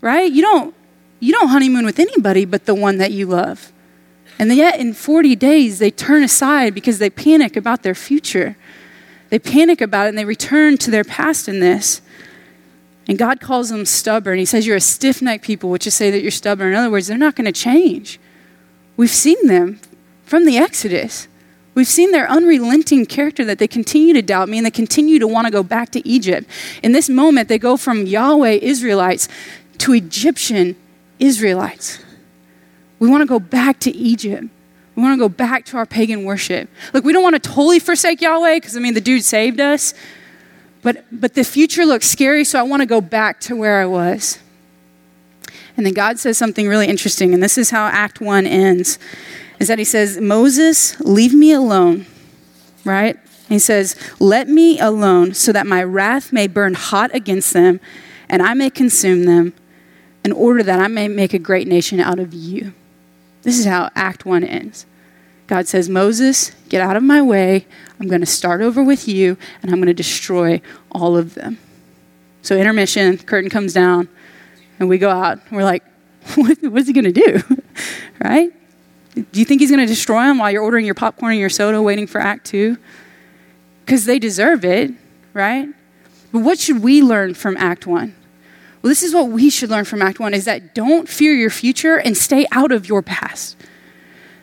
right? 0.00 0.30
You 0.30 0.42
don't, 0.42 0.74
you 1.20 1.32
don't 1.32 1.48
honeymoon 1.48 1.84
with 1.84 1.98
anybody 1.98 2.44
but 2.44 2.66
the 2.66 2.74
one 2.74 2.98
that 2.98 3.12
you 3.12 3.26
love. 3.26 3.72
And 4.38 4.54
yet, 4.54 4.78
in 4.78 4.94
40 4.94 5.34
days, 5.34 5.80
they 5.80 5.90
turn 5.90 6.22
aside 6.22 6.72
because 6.72 7.00
they 7.00 7.10
panic 7.10 7.56
about 7.56 7.82
their 7.82 7.94
future. 7.94 8.56
They 9.30 9.38
panic 9.38 9.80
about 9.80 10.06
it 10.06 10.10
and 10.10 10.18
they 10.18 10.24
return 10.24 10.78
to 10.78 10.90
their 10.90 11.04
past 11.04 11.48
in 11.48 11.60
this. 11.60 12.00
And 13.06 13.18
God 13.18 13.40
calls 13.40 13.70
them 13.70 13.86
stubborn. 13.86 14.38
He 14.38 14.44
says, 14.44 14.66
You're 14.66 14.76
a 14.76 14.80
stiff 14.80 15.22
necked 15.22 15.44
people, 15.44 15.70
which 15.70 15.86
is 15.86 15.94
say 15.94 16.10
that 16.10 16.20
you're 16.20 16.30
stubborn. 16.30 16.68
In 16.68 16.74
other 16.74 16.90
words, 16.90 17.06
they're 17.06 17.16
not 17.18 17.36
going 17.36 17.46
to 17.46 17.52
change. 17.52 18.20
We've 18.96 19.10
seen 19.10 19.46
them 19.46 19.80
from 20.24 20.44
the 20.44 20.58
Exodus. 20.58 21.28
We've 21.74 21.86
seen 21.86 22.10
their 22.10 22.28
unrelenting 22.28 23.06
character 23.06 23.44
that 23.44 23.58
they 23.58 23.68
continue 23.68 24.12
to 24.14 24.22
doubt 24.22 24.48
me 24.48 24.58
and 24.58 24.66
they 24.66 24.70
continue 24.70 25.18
to 25.20 25.28
want 25.28 25.46
to 25.46 25.50
go 25.52 25.62
back 25.62 25.90
to 25.90 26.06
Egypt. 26.06 26.50
In 26.82 26.92
this 26.92 27.08
moment, 27.08 27.48
they 27.48 27.58
go 27.58 27.76
from 27.76 28.04
Yahweh 28.04 28.58
Israelites 28.60 29.28
to 29.78 29.94
Egyptian 29.94 30.74
Israelites. 31.20 32.00
We 32.98 33.08
want 33.08 33.22
to 33.22 33.26
go 33.26 33.38
back 33.38 33.78
to 33.80 33.94
Egypt. 33.96 34.48
We 34.98 35.04
want 35.04 35.14
to 35.14 35.20
go 35.20 35.28
back 35.28 35.64
to 35.66 35.76
our 35.76 35.86
pagan 35.86 36.24
worship. 36.24 36.68
Look, 36.92 37.04
we 37.04 37.12
don't 37.12 37.22
want 37.22 37.36
to 37.36 37.38
totally 37.38 37.78
forsake 37.78 38.20
Yahweh 38.20 38.56
because, 38.56 38.76
I 38.76 38.80
mean, 38.80 38.94
the 38.94 39.00
dude 39.00 39.22
saved 39.22 39.60
us. 39.60 39.94
But, 40.82 41.04
but 41.12 41.34
the 41.34 41.44
future 41.44 41.86
looks 41.86 42.08
scary, 42.10 42.42
so 42.42 42.58
I 42.58 42.62
want 42.62 42.82
to 42.82 42.86
go 42.86 43.00
back 43.00 43.38
to 43.42 43.54
where 43.54 43.80
I 43.80 43.86
was. 43.86 44.40
And 45.76 45.86
then 45.86 45.94
God 45.94 46.18
says 46.18 46.36
something 46.36 46.66
really 46.66 46.88
interesting, 46.88 47.32
and 47.32 47.40
this 47.40 47.56
is 47.56 47.70
how 47.70 47.86
Act 47.86 48.20
1 48.20 48.44
ends, 48.44 48.98
is 49.60 49.68
that 49.68 49.78
he 49.78 49.84
says, 49.84 50.20
Moses, 50.20 50.98
leave 50.98 51.32
me 51.32 51.52
alone, 51.52 52.04
right? 52.84 53.16
he 53.48 53.60
says, 53.60 53.94
let 54.18 54.48
me 54.48 54.80
alone 54.80 55.32
so 55.32 55.52
that 55.52 55.64
my 55.64 55.84
wrath 55.84 56.32
may 56.32 56.48
burn 56.48 56.74
hot 56.74 57.14
against 57.14 57.52
them 57.52 57.78
and 58.28 58.42
I 58.42 58.52
may 58.52 58.68
consume 58.68 59.26
them 59.26 59.54
in 60.24 60.32
order 60.32 60.64
that 60.64 60.80
I 60.80 60.88
may 60.88 61.06
make 61.06 61.34
a 61.34 61.38
great 61.38 61.68
nation 61.68 62.00
out 62.00 62.18
of 62.18 62.34
you. 62.34 62.74
This 63.42 63.58
is 63.58 63.64
how 63.64 63.90
Act 63.94 64.26
1 64.26 64.42
ends. 64.44 64.84
God 65.48 65.66
says, 65.66 65.88
Moses, 65.88 66.52
get 66.68 66.80
out 66.80 66.96
of 66.96 67.02
my 67.02 67.20
way. 67.20 67.66
I'm 67.98 68.06
going 68.06 68.20
to 68.20 68.26
start 68.26 68.60
over 68.60 68.82
with 68.82 69.08
you, 69.08 69.36
and 69.62 69.70
I'm 69.70 69.78
going 69.78 69.88
to 69.88 69.94
destroy 69.94 70.60
all 70.92 71.16
of 71.16 71.34
them. 71.34 71.58
So, 72.42 72.56
intermission, 72.56 73.18
curtain 73.18 73.50
comes 73.50 73.72
down, 73.72 74.08
and 74.78 74.88
we 74.88 74.98
go 74.98 75.10
out. 75.10 75.40
we're 75.50 75.64
like, 75.64 75.82
what, 76.36 76.58
what's 76.62 76.86
he 76.86 76.92
going 76.92 77.12
to 77.12 77.12
do? 77.12 77.42
right? 78.24 78.52
Do 79.14 79.40
you 79.40 79.44
think 79.44 79.60
he's 79.60 79.70
going 79.70 79.80
to 79.80 79.86
destroy 79.86 80.22
them 80.24 80.38
while 80.38 80.50
you're 80.50 80.62
ordering 80.62 80.84
your 80.84 80.94
popcorn 80.94 81.32
and 81.32 81.40
your 81.40 81.50
soda 81.50 81.82
waiting 81.82 82.06
for 82.06 82.20
Act 82.20 82.46
2? 82.46 82.76
Because 83.84 84.04
they 84.04 84.18
deserve 84.18 84.64
it, 84.64 84.92
right? 85.32 85.68
But 86.30 86.40
what 86.40 86.58
should 86.58 86.82
we 86.82 87.02
learn 87.02 87.34
from 87.34 87.56
Act 87.56 87.86
1? 87.86 88.14
Well, 88.82 88.88
this 88.88 89.02
is 89.02 89.14
what 89.14 89.28
we 89.28 89.50
should 89.50 89.70
learn 89.70 89.84
from 89.84 90.02
Act 90.02 90.20
One 90.20 90.34
is 90.34 90.44
that 90.44 90.74
don't 90.74 91.08
fear 91.08 91.34
your 91.34 91.50
future 91.50 91.96
and 91.96 92.16
stay 92.16 92.46
out 92.52 92.70
of 92.70 92.88
your 92.88 93.02
past. 93.02 93.56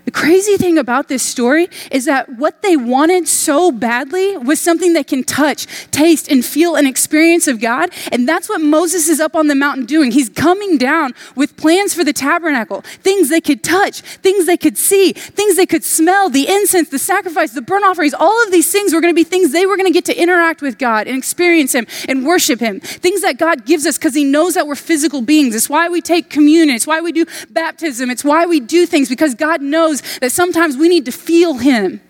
The 0.06 0.12
crazy 0.12 0.56
thing 0.56 0.78
about 0.78 1.08
this 1.08 1.24
story 1.24 1.68
is 1.92 2.06
that 2.06 2.30
what 2.38 2.62
they 2.62 2.78
wanted 2.78 3.28
so 3.28 3.72
badly 3.72 4.38
was 4.38 4.62
something 4.62 4.94
they 4.94 5.04
can 5.04 5.24
touch, 5.24 5.66
taste, 5.90 6.32
and 6.32 6.46
feel 6.46 6.76
an 6.76 6.86
experience 6.86 7.48
of 7.48 7.60
God. 7.60 7.90
And 8.12 8.30
that's 8.30 8.48
what 8.48 8.62
Moses 8.62 9.10
is 9.10 9.20
up 9.20 9.36
on 9.36 9.48
the 9.48 9.56
mountain 9.56 9.86
doing. 9.86 10.12
He's 10.12 10.30
coming 10.30 10.78
down 10.78 11.16
with 11.36 11.58
plans 11.58 11.96
for 11.96 12.04
the 12.04 12.14
tabernacle, 12.14 12.82
things 12.82 13.30
they 13.30 13.42
could 13.42 13.64
touch, 13.64 14.02
things 14.02 14.46
they 14.46 14.58
could 14.58 14.78
see, 14.78 15.14
things 15.14 15.56
they 15.56 15.66
could 15.66 15.84
smell, 15.84 16.30
the 16.30 16.48
incense, 16.48 16.90
the 16.90 17.00
sacrifice, 17.00 17.54
the 17.54 17.64
burnt 17.64 17.84
offerings. 17.84 18.14
All 18.14 18.44
of 18.44 18.52
these 18.52 18.72
things 18.72 18.94
were 18.94 19.02
going 19.02 19.14
to 19.14 19.16
be 19.16 19.24
things 19.24 19.52
they 19.52 19.66
were 19.66 19.76
going 19.76 19.88
to 19.88 19.94
get 19.94 20.06
to 20.06 20.16
interact 20.16 20.62
with 20.62 20.78
God 20.78 21.08
and 21.08 21.18
experience 21.18 21.74
Him 21.74 21.88
and 22.08 22.28
worship 22.28 22.60
Him. 22.60 22.80
Things 22.80 23.24
that 23.24 23.40
God 23.40 23.66
gives 23.66 23.88
us 23.88 23.98
because 23.98 24.14
He 24.14 24.24
knows 24.24 24.54
that 24.54 24.68
we're 24.68 24.76
physical 24.76 25.22
beings. 25.22 25.56
It's 25.56 25.70
why 25.70 25.90
we 25.90 26.00
take 26.00 26.30
communion. 26.30 26.76
It's 26.76 26.86
why 26.86 27.02
we 27.02 27.12
do 27.12 27.26
baptism. 27.50 28.12
It's 28.12 28.24
why 28.24 28.46
we 28.46 28.60
do 28.60 28.86
things 28.86 29.10
because 29.10 29.34
God 29.34 29.64
knows 29.64 29.95
knows 30.02 30.20
that 30.20 30.32
sometimes 30.32 30.78
we 30.78 30.90
need 30.90 31.06
to 31.06 31.12
feel 31.12 31.56
Him. 31.56 32.02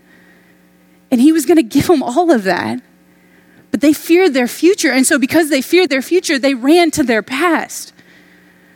And 1.11 1.21
He 1.21 1.31
was 1.31 1.45
going 1.45 1.57
to 1.57 1.63
give 1.63 1.87
them 1.87 2.03
all 2.03 2.31
of 2.31 2.43
that. 2.43 2.81
But 3.71 3.81
they 3.81 3.93
feared 3.93 4.33
their 4.33 4.47
future. 4.47 4.91
And 4.91 5.05
so, 5.05 5.19
because 5.19 5.49
they 5.49 5.61
feared 5.61 5.89
their 5.89 6.01
future, 6.01 6.39
they 6.39 6.53
ran 6.53 6.91
to 6.91 7.03
their 7.03 7.21
past. 7.21 7.93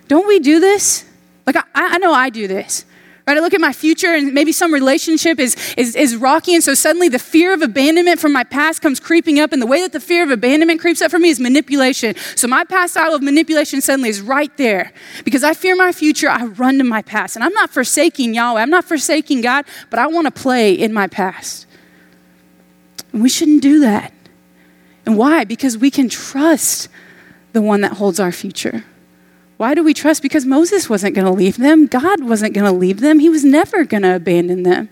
Don't 0.07 0.27
we 0.27 0.39
do 0.39 0.59
this? 0.59 1.05
Like, 1.45 1.55
I, 1.55 1.63
I 1.73 1.97
know 1.99 2.13
I 2.13 2.29
do 2.29 2.47
this. 2.47 2.85
Right? 3.29 3.37
I 3.37 3.41
look 3.41 3.53
at 3.53 3.61
my 3.61 3.73
future 3.73 4.11
and 4.11 4.33
maybe 4.33 4.51
some 4.51 4.73
relationship 4.73 5.39
is, 5.39 5.55
is, 5.77 5.95
is 5.95 6.15
rocky, 6.15 6.55
and 6.55 6.63
so 6.63 6.73
suddenly 6.73 7.09
the 7.09 7.19
fear 7.19 7.53
of 7.53 7.61
abandonment 7.61 8.19
from 8.19 8.33
my 8.33 8.43
past 8.43 8.81
comes 8.81 8.99
creeping 8.99 9.39
up, 9.39 9.53
and 9.53 9.61
the 9.61 9.67
way 9.67 9.81
that 9.81 9.91
the 9.91 9.99
fear 9.99 10.23
of 10.23 10.31
abandonment 10.31 10.81
creeps 10.81 10.99
up 10.99 11.11
for 11.11 11.19
me 11.19 11.29
is 11.29 11.39
manipulation. 11.39 12.15
So 12.35 12.47
my 12.47 12.63
past 12.63 12.93
style 12.93 13.13
of 13.13 13.21
manipulation 13.21 13.81
suddenly 13.81 14.09
is 14.09 14.19
right 14.19 14.51
there. 14.57 14.91
Because 15.25 15.43
I 15.43 15.53
fear 15.53 15.75
my 15.75 15.91
future, 15.91 16.27
I 16.27 16.45
run 16.45 16.79
to 16.79 16.83
my 16.83 17.03
past. 17.03 17.35
And 17.35 17.45
I'm 17.45 17.53
not 17.53 17.69
forsaking 17.69 18.33
Yahweh, 18.33 18.59
I'm 18.59 18.71
not 18.71 18.85
forsaking 18.85 19.41
God, 19.41 19.63
but 19.91 19.99
I 19.99 20.07
want 20.07 20.25
to 20.25 20.31
play 20.31 20.73
in 20.73 20.91
my 20.91 21.05
past. 21.05 21.67
And 23.13 23.21
we 23.21 23.29
shouldn't 23.29 23.61
do 23.61 23.81
that. 23.81 24.11
And 25.05 25.15
why? 25.15 25.43
Because 25.43 25.77
we 25.77 25.91
can 25.91 26.09
trust 26.09 26.89
the 27.53 27.61
one 27.61 27.81
that 27.81 27.93
holds 27.93 28.19
our 28.19 28.31
future. 28.31 28.85
Why 29.59 29.73
do 29.73 29.83
we 29.83 29.93
trust? 29.93 30.21
Because 30.21 30.45
Moses 30.45 30.89
wasn't 30.89 31.15
going 31.15 31.27
to 31.27 31.33
leave 31.33 31.57
them. 31.57 31.85
God 31.85 32.23
wasn't 32.23 32.53
going 32.53 32.65
to 32.65 32.71
leave 32.71 33.01
them. 33.01 33.19
He 33.19 33.27
was 33.27 33.43
never 33.43 33.83
going 33.83 34.03
to 34.03 34.15
abandon 34.15 34.63
them. 34.63 34.87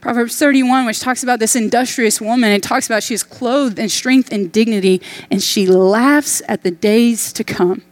Proverbs 0.00 0.38
31, 0.38 0.86
which 0.86 1.00
talks 1.00 1.24
about 1.24 1.40
this 1.40 1.56
industrious 1.56 2.20
woman, 2.20 2.52
it 2.52 2.62
talks 2.62 2.86
about 2.86 3.02
she 3.02 3.14
is 3.14 3.24
clothed 3.24 3.80
in 3.80 3.88
strength 3.88 4.30
and 4.30 4.52
dignity, 4.52 5.02
and 5.28 5.42
she 5.42 5.66
laughs 5.66 6.40
at 6.46 6.62
the 6.62 6.70
days 6.70 7.32
to 7.32 7.42
come. 7.42 7.82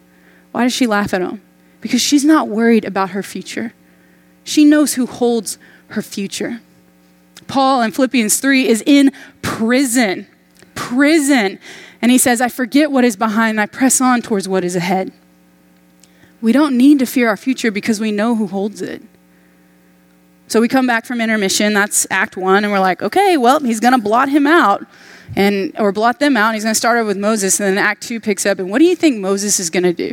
Why 0.53 0.63
does 0.63 0.73
she 0.73 0.87
laugh 0.87 1.13
at 1.13 1.21
them? 1.21 1.43
Because 1.81 2.01
she's 2.01 2.25
not 2.25 2.47
worried 2.47 2.85
about 2.85 3.11
her 3.11 3.23
future. 3.25 3.73
She 4.45 4.65
knows 4.65 4.95
who 4.95 5.07
holds 5.07 5.59
her 5.89 6.01
future. 6.01 6.61
Paul 7.49 7.83
in 7.83 7.91
Philippians 7.91 8.39
3 8.39 8.69
is 8.69 8.85
in 8.87 9.11
prison. 9.43 10.29
Prison. 10.77 11.59
And 12.01 12.13
he 12.13 12.19
says, 12.19 12.41
I 12.41 12.49
forget 12.49 12.93
what 12.93 13.05
is 13.05 13.17
behind 13.17 13.51
and 13.51 13.61
I 13.61 13.67
press 13.67 14.01
on 14.01 14.23
towards 14.23 14.49
what 14.49 14.63
is 14.63 14.77
ahead. 14.77 15.13
We 16.41 16.53
don't 16.53 16.77
need 16.77 16.99
to 17.01 17.07
fear 17.07 17.29
our 17.29 17.37
future 17.37 17.71
because 17.71 18.01
we 18.01 18.13
know 18.13 18.35
who 18.35 18.47
holds 18.47 18.83
it. 18.83 19.03
So 20.51 20.61
we 20.61 20.67
come 20.67 20.87
back 20.87 21.05
from 21.05 21.21
intermission, 21.21 21.75
that's 21.75 22.09
act 22.11 22.37
one, 22.37 22.65
and 22.65 22.73
we're 22.73 22.81
like, 22.81 23.03
okay, 23.03 23.37
well, 23.37 23.61
he's 23.61 23.79
going 23.79 23.93
to 23.93 24.01
blot 24.01 24.29
him 24.29 24.47
out. 24.47 24.85
And, 25.37 25.73
or 25.79 25.93
blot 25.93 26.19
them 26.19 26.37
out, 26.37 26.49
and 26.49 26.55
he's 26.57 26.65
going 26.65 26.75
to 26.75 26.79
start 26.79 26.99
over 26.99 27.07
with 27.07 27.17
Moses, 27.17 27.61
and 27.61 27.69
then 27.69 27.79
Act 27.79 28.03
2 28.03 28.19
picks 28.19 28.45
up. 28.45 28.59
And 28.59 28.69
what 28.69 28.81
do 28.81 28.85
you 28.85 28.97
think 28.97 29.21
Moses 29.21 29.61
is 29.61 29.71
going 29.71 29.85
to 29.85 29.93
do? 29.93 30.13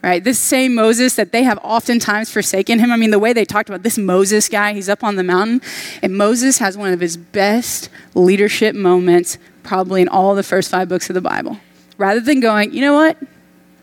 Right? 0.00 0.22
This 0.22 0.38
same 0.38 0.76
Moses 0.76 1.16
that 1.16 1.32
they 1.32 1.42
have 1.42 1.58
oftentimes 1.58 2.30
forsaken 2.30 2.78
him. 2.78 2.92
I 2.92 2.96
mean, 2.96 3.10
the 3.10 3.18
way 3.18 3.32
they 3.32 3.44
talked 3.44 3.68
about 3.68 3.82
this 3.82 3.98
Moses 3.98 4.48
guy, 4.48 4.74
he's 4.74 4.88
up 4.88 5.02
on 5.02 5.16
the 5.16 5.24
mountain, 5.24 5.60
and 6.02 6.16
Moses 6.16 6.58
has 6.58 6.76
one 6.76 6.92
of 6.92 7.00
his 7.00 7.16
best 7.16 7.88
leadership 8.14 8.76
moments, 8.76 9.38
probably 9.64 10.02
in 10.02 10.08
all 10.08 10.36
the 10.36 10.44
first 10.44 10.70
five 10.70 10.88
books 10.88 11.10
of 11.10 11.14
the 11.14 11.20
Bible. 11.20 11.58
Rather 11.98 12.20
than 12.20 12.38
going, 12.38 12.72
you 12.72 12.80
know 12.80 12.94
what? 12.94 13.16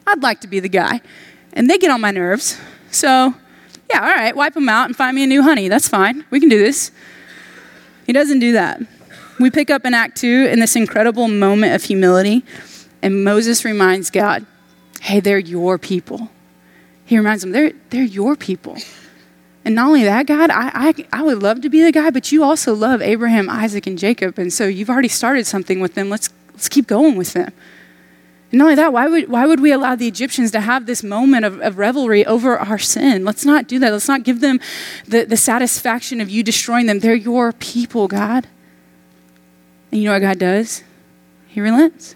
I'd 0.07 0.23
like 0.23 0.39
to 0.41 0.47
be 0.47 0.61
the 0.61 0.69
guy. 0.69 1.01
And 1.53 1.69
they 1.69 1.77
get 1.77 1.91
on 1.91 2.01
my 2.01 2.11
nerves. 2.11 2.57
So 2.91 3.33
yeah, 3.89 4.01
all 4.01 4.15
right, 4.15 4.35
wipe 4.35 4.53
them 4.53 4.69
out 4.69 4.85
and 4.85 4.95
find 4.95 5.15
me 5.15 5.23
a 5.23 5.27
new 5.27 5.41
honey. 5.41 5.67
That's 5.67 5.87
fine. 5.87 6.25
We 6.29 6.39
can 6.39 6.49
do 6.49 6.59
this. 6.59 6.91
He 8.05 8.13
doesn't 8.13 8.39
do 8.39 8.53
that. 8.53 8.81
We 9.39 9.49
pick 9.49 9.69
up 9.69 9.85
in 9.85 9.93
Act 9.93 10.17
2 10.17 10.49
in 10.51 10.59
this 10.59 10.75
incredible 10.75 11.27
moment 11.27 11.73
of 11.73 11.83
humility, 11.83 12.43
and 13.01 13.23
Moses 13.23 13.63
reminds 13.63 14.09
God, 14.11 14.45
hey, 15.01 15.19
they're 15.19 15.39
your 15.39 15.77
people. 15.77 16.29
He 17.05 17.17
reminds 17.17 17.41
them, 17.41 17.51
they're, 17.51 17.71
they're 17.89 18.03
your 18.03 18.35
people. 18.35 18.77
And 19.65 19.75
not 19.75 19.87
only 19.87 20.03
that, 20.03 20.25
God, 20.25 20.49
I, 20.49 20.71
I, 20.73 21.05
I 21.13 21.23
would 21.23 21.41
love 21.41 21.61
to 21.61 21.69
be 21.69 21.81
the 21.81 21.91
guy, 21.91 22.09
but 22.09 22.31
you 22.31 22.43
also 22.43 22.73
love 22.73 23.01
Abraham, 23.01 23.49
Isaac, 23.49 23.87
and 23.87 23.97
Jacob. 23.97 24.37
And 24.37 24.51
so 24.51 24.65
you've 24.65 24.89
already 24.89 25.07
started 25.07 25.45
something 25.47 25.79
with 25.79 25.95
them. 25.95 26.09
Let's, 26.09 26.29
let's 26.51 26.69
keep 26.69 26.87
going 26.87 27.15
with 27.15 27.33
them. 27.33 27.53
Not 28.51 28.63
only 28.63 28.75
that, 28.75 28.91
why 28.91 29.07
would, 29.07 29.29
why 29.29 29.45
would 29.45 29.59
we 29.59 29.71
allow 29.71 29.95
the 29.95 30.07
Egyptians 30.07 30.49
to 30.51 30.61
have 30.61 30.87
this 30.87 31.03
moment 31.03 31.45
of, 31.45 31.61
of 31.61 31.77
revelry 31.77 32.25
over 32.25 32.57
our 32.57 32.79
sin? 32.79 33.23
Let's 33.23 33.45
not 33.45 33.67
do 33.67 33.77
that. 33.79 33.91
Let's 33.91 34.07
not 34.07 34.23
give 34.23 34.39
them 34.39 34.59
the, 35.07 35.23
the 35.23 35.37
satisfaction 35.37 36.19
of 36.19 36.29
you 36.31 36.41
destroying 36.41 36.87
them. 36.87 36.99
They're 36.99 37.13
your 37.13 37.53
people, 37.53 38.07
God. 38.07 38.47
And 39.91 40.01
you 40.01 40.07
know 40.07 40.13
what 40.13 40.21
God 40.21 40.39
does? 40.39 40.83
He 41.47 41.61
relents. 41.61 42.15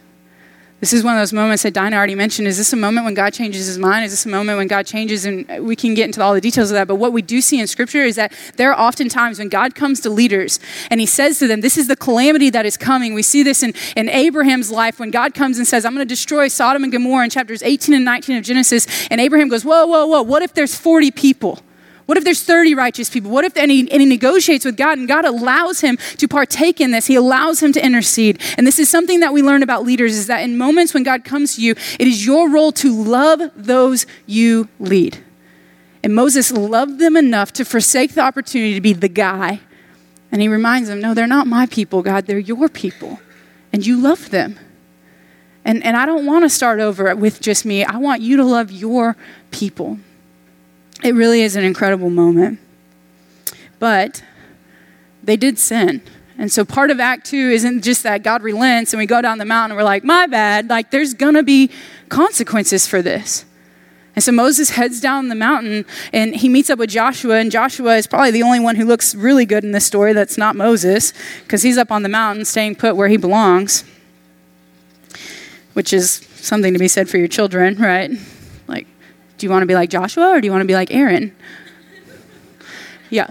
This 0.83 0.91
is 0.91 1.01
one 1.01 1.15
of 1.15 1.21
those 1.21 1.31
moments 1.31 1.63
that 1.63 1.73
Dinah 1.73 1.95
already 1.95 2.13
mentioned. 2.13 2.45
Is 2.45 2.57
this 2.57 2.73
a 2.73 2.75
moment 2.75 3.05
when 3.05 3.13
God 3.13 3.31
changes 3.31 3.67
his 3.67 3.77
mind? 3.77 4.03
Is 4.03 4.11
this 4.11 4.25
a 4.25 4.29
moment 4.29 4.57
when 4.57 4.67
God 4.67 4.85
changes? 4.85 5.23
And 5.23 5.65
we 5.65 5.77
can 5.77 5.93
get 5.93 6.07
into 6.07 6.21
all 6.21 6.33
the 6.33 6.41
details 6.41 6.71
of 6.71 6.75
that. 6.75 6.89
But 6.89 6.95
what 6.95 7.13
we 7.13 7.21
do 7.21 7.39
see 7.39 7.57
in 7.61 7.67
Scripture 7.67 8.03
is 8.03 8.17
that 8.17 8.33
there 8.57 8.69
are 8.69 8.77
often 8.77 9.07
times 9.07 9.39
when 9.39 9.47
God 9.47 9.75
comes 9.75 10.01
to 10.01 10.09
leaders 10.09 10.59
and 10.89 10.99
he 10.99 11.05
says 11.05 11.39
to 11.39 11.47
them, 11.47 11.61
This 11.61 11.77
is 11.77 11.87
the 11.87 11.95
calamity 11.95 12.49
that 12.49 12.65
is 12.65 12.75
coming. 12.75 13.13
We 13.13 13.23
see 13.23 13.43
this 13.43 13.63
in, 13.63 13.73
in 13.95 14.09
Abraham's 14.09 14.71
life 14.71 14.99
when 14.99 15.09
God 15.09 15.33
comes 15.33 15.57
and 15.57 15.65
says, 15.65 15.85
I'm 15.85 15.93
going 15.93 16.05
to 16.05 16.13
destroy 16.13 16.49
Sodom 16.49 16.83
and 16.83 16.91
Gomorrah 16.91 17.23
in 17.23 17.29
chapters 17.29 17.63
18 17.63 17.95
and 17.95 18.03
19 18.03 18.35
of 18.35 18.43
Genesis. 18.43 19.07
And 19.09 19.21
Abraham 19.21 19.47
goes, 19.47 19.63
Whoa, 19.63 19.85
whoa, 19.85 20.05
whoa. 20.05 20.21
What 20.21 20.41
if 20.41 20.53
there's 20.53 20.75
40 20.75 21.11
people? 21.11 21.59
What 22.05 22.17
if 22.17 22.23
there's 22.23 22.43
30 22.43 22.75
righteous 22.75 23.09
people? 23.09 23.31
What 23.31 23.45
if, 23.45 23.55
and 23.55 23.71
he, 23.71 23.89
and 23.89 24.01
he 24.01 24.05
negotiates 24.05 24.65
with 24.65 24.75
God 24.75 24.97
and 24.97 25.07
God 25.07 25.25
allows 25.25 25.81
him 25.81 25.97
to 26.17 26.27
partake 26.27 26.81
in 26.81 26.91
this? 26.91 27.07
He 27.07 27.15
allows 27.15 27.63
him 27.63 27.71
to 27.73 27.83
intercede. 27.83 28.41
And 28.57 28.67
this 28.67 28.77
is 28.77 28.89
something 28.89 29.21
that 29.21 29.31
we 29.31 29.41
learn 29.41 29.63
about 29.63 29.83
leaders 29.83 30.15
is 30.15 30.27
that 30.27 30.39
in 30.39 30.57
moments 30.57 30.93
when 30.93 31.03
God 31.03 31.23
comes 31.23 31.55
to 31.55 31.61
you, 31.61 31.71
it 31.71 32.07
is 32.07 32.25
your 32.25 32.49
role 32.49 32.71
to 32.73 32.91
love 32.91 33.51
those 33.55 34.05
you 34.25 34.67
lead. 34.79 35.23
And 36.03 36.13
Moses 36.13 36.51
loved 36.51 36.99
them 36.99 37.15
enough 37.15 37.53
to 37.53 37.63
forsake 37.63 38.13
the 38.13 38.21
opportunity 38.21 38.73
to 38.73 38.81
be 38.81 38.91
the 38.91 39.07
guy. 39.07 39.61
And 40.31 40.41
he 40.41 40.49
reminds 40.49 40.89
them, 40.89 40.99
no, 40.99 41.13
they're 41.13 41.27
not 41.27 41.47
my 41.47 41.65
people, 41.67 42.01
God, 42.01 42.25
they're 42.25 42.39
your 42.39 42.67
people. 42.67 43.19
And 43.71 43.85
you 43.85 43.97
love 43.97 44.29
them. 44.29 44.59
And, 45.63 45.81
and 45.83 45.95
I 45.95 46.05
don't 46.05 46.25
want 46.25 46.43
to 46.43 46.49
start 46.49 46.81
over 46.81 47.15
with 47.15 47.39
just 47.39 47.65
me. 47.65 47.85
I 47.85 47.97
want 47.97 48.21
you 48.21 48.35
to 48.37 48.43
love 48.43 48.71
your 48.71 49.15
people. 49.51 49.99
It 51.03 51.13
really 51.15 51.41
is 51.41 51.55
an 51.55 51.65
incredible 51.65 52.09
moment. 52.09 52.59
But 53.77 54.23
they 55.21 55.35
did 55.35 55.59
sin. 55.59 56.01
And 56.37 56.51
so 56.51 56.65
part 56.65 56.89
of 56.89 56.99
Act 56.99 57.25
Two 57.27 57.49
isn't 57.51 57.83
just 57.83 58.03
that 58.03 58.23
God 58.23 58.41
relents 58.41 58.93
and 58.93 58.97
we 58.99 59.05
go 59.05 59.21
down 59.21 59.37
the 59.37 59.45
mountain 59.45 59.71
and 59.71 59.77
we're 59.77 59.83
like, 59.83 60.03
my 60.03 60.25
bad. 60.25 60.69
Like, 60.69 60.91
there's 60.91 61.13
going 61.13 61.35
to 61.35 61.43
be 61.43 61.69
consequences 62.09 62.87
for 62.87 63.01
this. 63.01 63.45
And 64.15 64.23
so 64.23 64.31
Moses 64.31 64.71
heads 64.71 65.01
down 65.01 65.27
the 65.27 65.35
mountain 65.35 65.85
and 66.11 66.35
he 66.35 66.47
meets 66.47 66.69
up 66.69 66.79
with 66.79 66.89
Joshua. 66.89 67.37
And 67.37 67.51
Joshua 67.51 67.97
is 67.97 68.07
probably 68.07 68.31
the 68.31 68.43
only 68.43 68.59
one 68.59 68.75
who 68.75 68.85
looks 68.85 69.13
really 69.13 69.45
good 69.45 69.63
in 69.63 69.71
this 69.71 69.85
story 69.85 70.13
that's 70.13 70.37
not 70.37 70.55
Moses 70.55 71.13
because 71.43 71.63
he's 71.63 71.77
up 71.77 71.91
on 71.91 72.03
the 72.03 72.09
mountain 72.09 72.45
staying 72.45 72.75
put 72.75 72.95
where 72.95 73.09
he 73.09 73.17
belongs, 73.17 73.83
which 75.73 75.93
is 75.93 76.27
something 76.35 76.73
to 76.73 76.79
be 76.79 76.87
said 76.87 77.09
for 77.09 77.17
your 77.17 77.27
children, 77.27 77.75
right? 77.77 78.11
Do 79.37 79.45
you 79.45 79.49
want 79.49 79.63
to 79.63 79.67
be 79.67 79.75
like 79.75 79.89
Joshua 79.89 80.29
or 80.29 80.41
do 80.41 80.45
you 80.45 80.51
want 80.51 80.61
to 80.61 80.67
be 80.67 80.75
like 80.75 80.93
Aaron? 80.93 81.35
Yeah. 83.09 83.29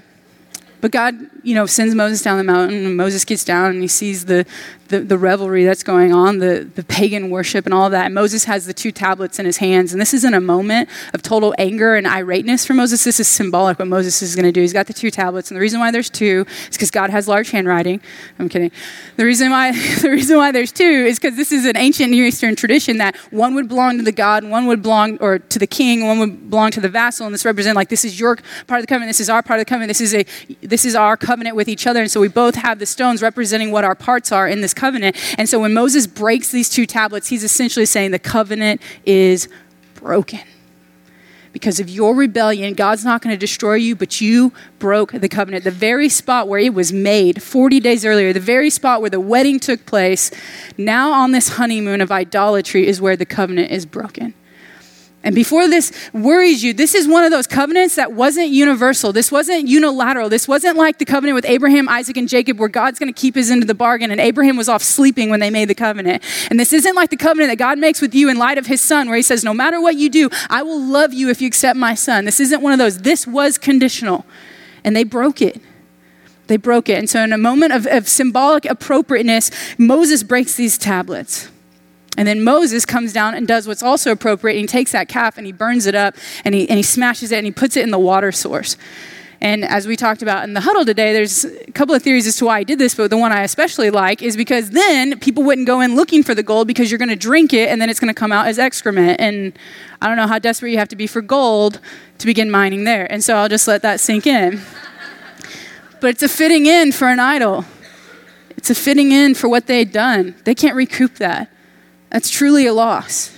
But 0.80 0.90
God, 0.90 1.14
you 1.42 1.54
know, 1.54 1.64
sends 1.66 1.94
Moses 1.94 2.23
down 2.23 2.38
the 2.38 2.44
mountain, 2.44 2.85
and 2.85 2.97
Moses 2.97 3.25
gets 3.25 3.44
down 3.44 3.71
and 3.71 3.82
he 3.82 3.88
sees 3.88 4.25
the, 4.25 4.44
the, 4.92 5.00
the, 5.00 5.18
revelry 5.18 5.64
that's 5.64 5.82
going 5.82 6.12
on, 6.12 6.38
the, 6.38 6.68
the 6.75 6.84
pagan 6.84 7.30
worship 7.30 7.64
and 7.64 7.72
all 7.72 7.88
that. 7.90 8.06
And 8.06 8.14
Moses 8.14 8.44
has 8.44 8.66
the 8.66 8.75
two 8.75 8.92
tablets 8.92 9.38
in 9.38 9.46
his 9.46 9.56
hands. 9.56 9.92
And 9.92 10.00
this 10.00 10.12
isn't 10.12 10.34
a 10.34 10.40
moment 10.40 10.90
of 11.14 11.22
total 11.22 11.54
anger 11.58 11.96
and 11.96 12.06
irateness 12.06 12.66
for 12.66 12.75
Moses. 12.75 13.02
This 13.02 13.18
is 13.18 13.26
symbolic 13.26 13.78
what 13.78 13.88
Moses 13.88 14.20
is 14.20 14.37
going 14.37 14.44
to 14.44 14.52
do. 14.52 14.61
He's 14.61 14.75
got 14.75 14.87
the 14.87 14.92
two 14.92 15.11
tablets. 15.11 15.50
And 15.50 15.56
the 15.56 15.61
reason 15.61 15.80
why 15.80 15.90
there's 15.90 16.11
two 16.11 16.44
is 16.68 16.76
because 16.76 16.90
God 16.90 17.11
has 17.11 17.26
large 17.26 17.50
handwriting. 17.50 18.02
I'm 18.38 18.49
kidding. 18.49 18.70
The 19.16 19.25
reason 19.25 19.50
why, 19.50 19.72
the 20.02 20.11
reason 20.11 20.37
why 20.37 20.52
there's 20.52 20.70
two 20.70 20.84
is 20.84 21.18
because 21.18 21.37
this 21.37 21.50
is 21.50 21.64
an 21.64 21.76
ancient 21.76 22.11
Near 22.11 22.26
Eastern 22.26 22.54
tradition 22.54 22.99
that 22.99 23.16
one 23.30 23.54
would 23.54 23.68
belong 23.68 23.96
to 23.96 24.04
the 24.04 24.12
God, 24.12 24.44
one 24.44 24.66
would 24.66 24.82
belong 24.82 25.16
or 25.18 25.38
to 25.38 25.58
the 25.58 25.66
king, 25.66 26.06
one 26.06 26.18
would 26.18 26.50
belong 26.50 26.70
to 26.72 26.80
the 26.80 26.90
vassal. 26.90 27.25
And 27.25 27.34
this 27.34 27.46
represents 27.46 27.76
like 27.76 27.88
this 27.88 28.04
is 28.04 28.20
your 28.20 28.37
part 28.66 28.80
of 28.80 28.82
the 28.82 28.87
covenant, 28.87 29.08
this 29.08 29.20
is 29.20 29.30
our 29.30 29.42
part 29.42 29.58
of 29.58 29.66
the 29.66 29.68
covenant, 29.68 29.88
this 29.88 30.00
is 30.02 30.14
a 30.14 30.26
this 30.61 30.84
is 30.84 30.94
our 30.94 31.16
covenant 31.16 31.56
with 31.56 31.68
each 31.68 31.87
other. 31.87 32.02
And 32.02 32.11
so 32.11 32.20
we 32.20 32.28
both 32.28 32.56
have 32.56 32.78
the 32.78 32.87
stones 32.87 33.22
representing 33.22 33.70
what 33.70 33.84
our 33.84 33.94
parts 33.94 34.30
are 34.30 34.46
in 34.46 34.61
this 34.61 34.75
covenant. 34.75 34.81
And 34.82 35.48
so 35.48 35.60
when 35.60 35.74
Moses 35.74 36.06
breaks 36.06 36.50
these 36.50 36.68
two 36.68 36.86
tablets, 36.86 37.28
he's 37.28 37.44
essentially 37.44 37.86
saying 37.86 38.10
the 38.10 38.18
covenant 38.18 38.80
is 39.04 39.48
broken. 39.94 40.40
Because 41.52 41.80
of 41.80 41.90
your 41.90 42.14
rebellion, 42.14 42.72
God's 42.72 43.04
not 43.04 43.20
going 43.20 43.34
to 43.34 43.38
destroy 43.38 43.74
you, 43.74 43.94
but 43.94 44.22
you 44.22 44.52
broke 44.78 45.12
the 45.12 45.28
covenant. 45.28 45.64
The 45.64 45.70
very 45.70 46.08
spot 46.08 46.48
where 46.48 46.58
it 46.58 46.72
was 46.72 46.92
made 46.94 47.42
40 47.42 47.78
days 47.78 48.06
earlier, 48.06 48.32
the 48.32 48.40
very 48.40 48.70
spot 48.70 49.02
where 49.02 49.10
the 49.10 49.20
wedding 49.20 49.60
took 49.60 49.84
place, 49.84 50.30
now 50.78 51.12
on 51.12 51.32
this 51.32 51.50
honeymoon 51.50 52.00
of 52.00 52.10
idolatry 52.10 52.86
is 52.86 53.02
where 53.02 53.16
the 53.16 53.26
covenant 53.26 53.70
is 53.70 53.84
broken. 53.84 54.32
And 55.24 55.34
before 55.34 55.68
this 55.68 55.92
worries 56.12 56.64
you, 56.64 56.72
this 56.72 56.94
is 56.94 57.06
one 57.06 57.22
of 57.22 57.30
those 57.30 57.46
covenants 57.46 57.94
that 57.94 58.12
wasn't 58.12 58.48
universal. 58.48 59.12
This 59.12 59.30
wasn't 59.30 59.68
unilateral. 59.68 60.28
This 60.28 60.48
wasn't 60.48 60.76
like 60.76 60.98
the 60.98 61.04
covenant 61.04 61.36
with 61.36 61.44
Abraham, 61.44 61.88
Isaac, 61.88 62.16
and 62.16 62.28
Jacob, 62.28 62.58
where 62.58 62.68
God's 62.68 62.98
going 62.98 63.12
to 63.12 63.18
keep 63.18 63.36
his 63.36 63.50
end 63.50 63.62
of 63.62 63.68
the 63.68 63.74
bargain, 63.74 64.10
and 64.10 64.20
Abraham 64.20 64.56
was 64.56 64.68
off 64.68 64.82
sleeping 64.82 65.30
when 65.30 65.38
they 65.38 65.50
made 65.50 65.68
the 65.68 65.76
covenant. 65.76 66.24
And 66.50 66.58
this 66.58 66.72
isn't 66.72 66.96
like 66.96 67.10
the 67.10 67.16
covenant 67.16 67.52
that 67.52 67.58
God 67.58 67.78
makes 67.78 68.00
with 68.00 68.14
you 68.14 68.28
in 68.28 68.36
light 68.36 68.58
of 68.58 68.66
his 68.66 68.80
son, 68.80 69.08
where 69.08 69.16
he 69.16 69.22
says, 69.22 69.44
No 69.44 69.54
matter 69.54 69.80
what 69.80 69.94
you 69.94 70.10
do, 70.10 70.28
I 70.50 70.62
will 70.62 70.80
love 70.80 71.12
you 71.12 71.30
if 71.30 71.40
you 71.40 71.46
accept 71.46 71.78
my 71.78 71.94
son. 71.94 72.24
This 72.24 72.40
isn't 72.40 72.60
one 72.60 72.72
of 72.72 72.80
those. 72.80 72.98
This 72.98 73.24
was 73.24 73.58
conditional. 73.58 74.26
And 74.82 74.96
they 74.96 75.04
broke 75.04 75.40
it. 75.40 75.60
They 76.48 76.56
broke 76.56 76.88
it. 76.88 76.98
And 76.98 77.08
so, 77.08 77.22
in 77.22 77.32
a 77.32 77.38
moment 77.38 77.72
of, 77.72 77.86
of 77.86 78.08
symbolic 78.08 78.64
appropriateness, 78.64 79.52
Moses 79.78 80.24
breaks 80.24 80.56
these 80.56 80.76
tablets. 80.76 81.48
And 82.19 82.28
then 82.28 82.42
Moses 82.45 82.85
comes 82.85 83.12
down 83.12 83.35
and 83.35 83.49
does 83.49 83.66
what's 83.66 83.83
also 83.83 84.12
appropriate. 84.12 84.59
he 84.59 84.66
takes 84.66 84.92
that 84.92 85.09
calf 85.09 85.38
and 85.38 85.47
he 85.47 85.52
burns 85.52 85.87
it 85.87 85.95
up 85.95 86.14
and 86.45 86.54
he, 86.54 86.69
and 86.69 86.76
he 86.76 86.83
smashes 86.83 87.33
it 87.33 87.37
and 87.37 87.47
he 87.47 87.52
puts 87.52 87.76
it 87.76 87.83
in 87.83 87.90
the 87.90 87.99
water 87.99 88.33
source. 88.33 88.76
And 89.42 89.64
as 89.64 89.88
we 89.88 89.97
talked 89.97 90.23
about 90.23 90.45
in 90.45 90.54
the 90.54 90.61
huddle 90.61 90.85
today, 90.85 91.12
there's 91.12 91.45
a 91.45 91.73
couple 91.73 91.97
of 91.97 92.02
theories 92.02 92.28
as 92.28 92.37
to 92.37 92.45
why 92.45 92.59
I 92.59 92.62
did 92.62 92.78
this, 92.78 92.95
but 92.95 93.11
the 93.11 93.16
one 93.16 93.33
I 93.33 93.42
especially 93.42 93.90
like 93.90 94.23
is 94.23 94.37
because 94.37 94.71
then 94.71 95.19
people 95.19 95.42
wouldn't 95.42 95.66
go 95.66 95.81
in 95.81 95.97
looking 95.97 96.23
for 96.23 96.33
the 96.33 96.45
gold 96.45 96.69
because 96.69 96.92
you're 96.92 96.99
going 96.99 97.09
to 97.09 97.16
drink 97.16 97.52
it 97.52 97.69
and 97.69 97.83
then 97.83 97.90
it's 97.90 97.99
going 97.99 98.14
to 98.14 98.14
come 98.14 98.31
out 98.31 98.47
as 98.47 98.61
excrement. 98.61 99.21
And 99.21 99.52
I 100.00 100.07
don't 100.07 100.16
know 100.16 100.28
how 100.28 100.38
desperate 100.38 100.71
you 100.71 100.78
have 100.78 100.90
to 100.90 100.97
be 100.97 101.09
for 101.09 101.21
gold 101.21 101.81
to 102.19 102.26
begin 102.26 102.52
mining 102.52 102.85
there. 102.85 103.11
And 103.11 103.25
so 103.25 103.35
I'll 103.35 103.49
just 103.49 103.66
let 103.66 103.83
that 103.83 103.99
sink 103.99 104.28
in. 104.28 104.61
but 106.00 106.11
it's 106.11 106.23
a 106.23 106.28
fitting 106.28 106.66
in 106.66 106.92
for 106.92 107.09
an 107.09 107.19
idol, 107.19 107.64
it's 108.57 108.71
a 108.71 108.76
fitting 108.76 109.11
in 109.11 109.35
for 109.35 109.49
what 109.49 109.66
they 109.66 109.81
had 109.81 109.90
done. 109.90 110.37
They 110.45 110.54
can't 110.54 110.76
recoup 110.76 111.16
that. 111.16 111.51
That's 112.12 112.28
truly 112.28 112.66
a 112.66 112.75
loss. 112.75 113.35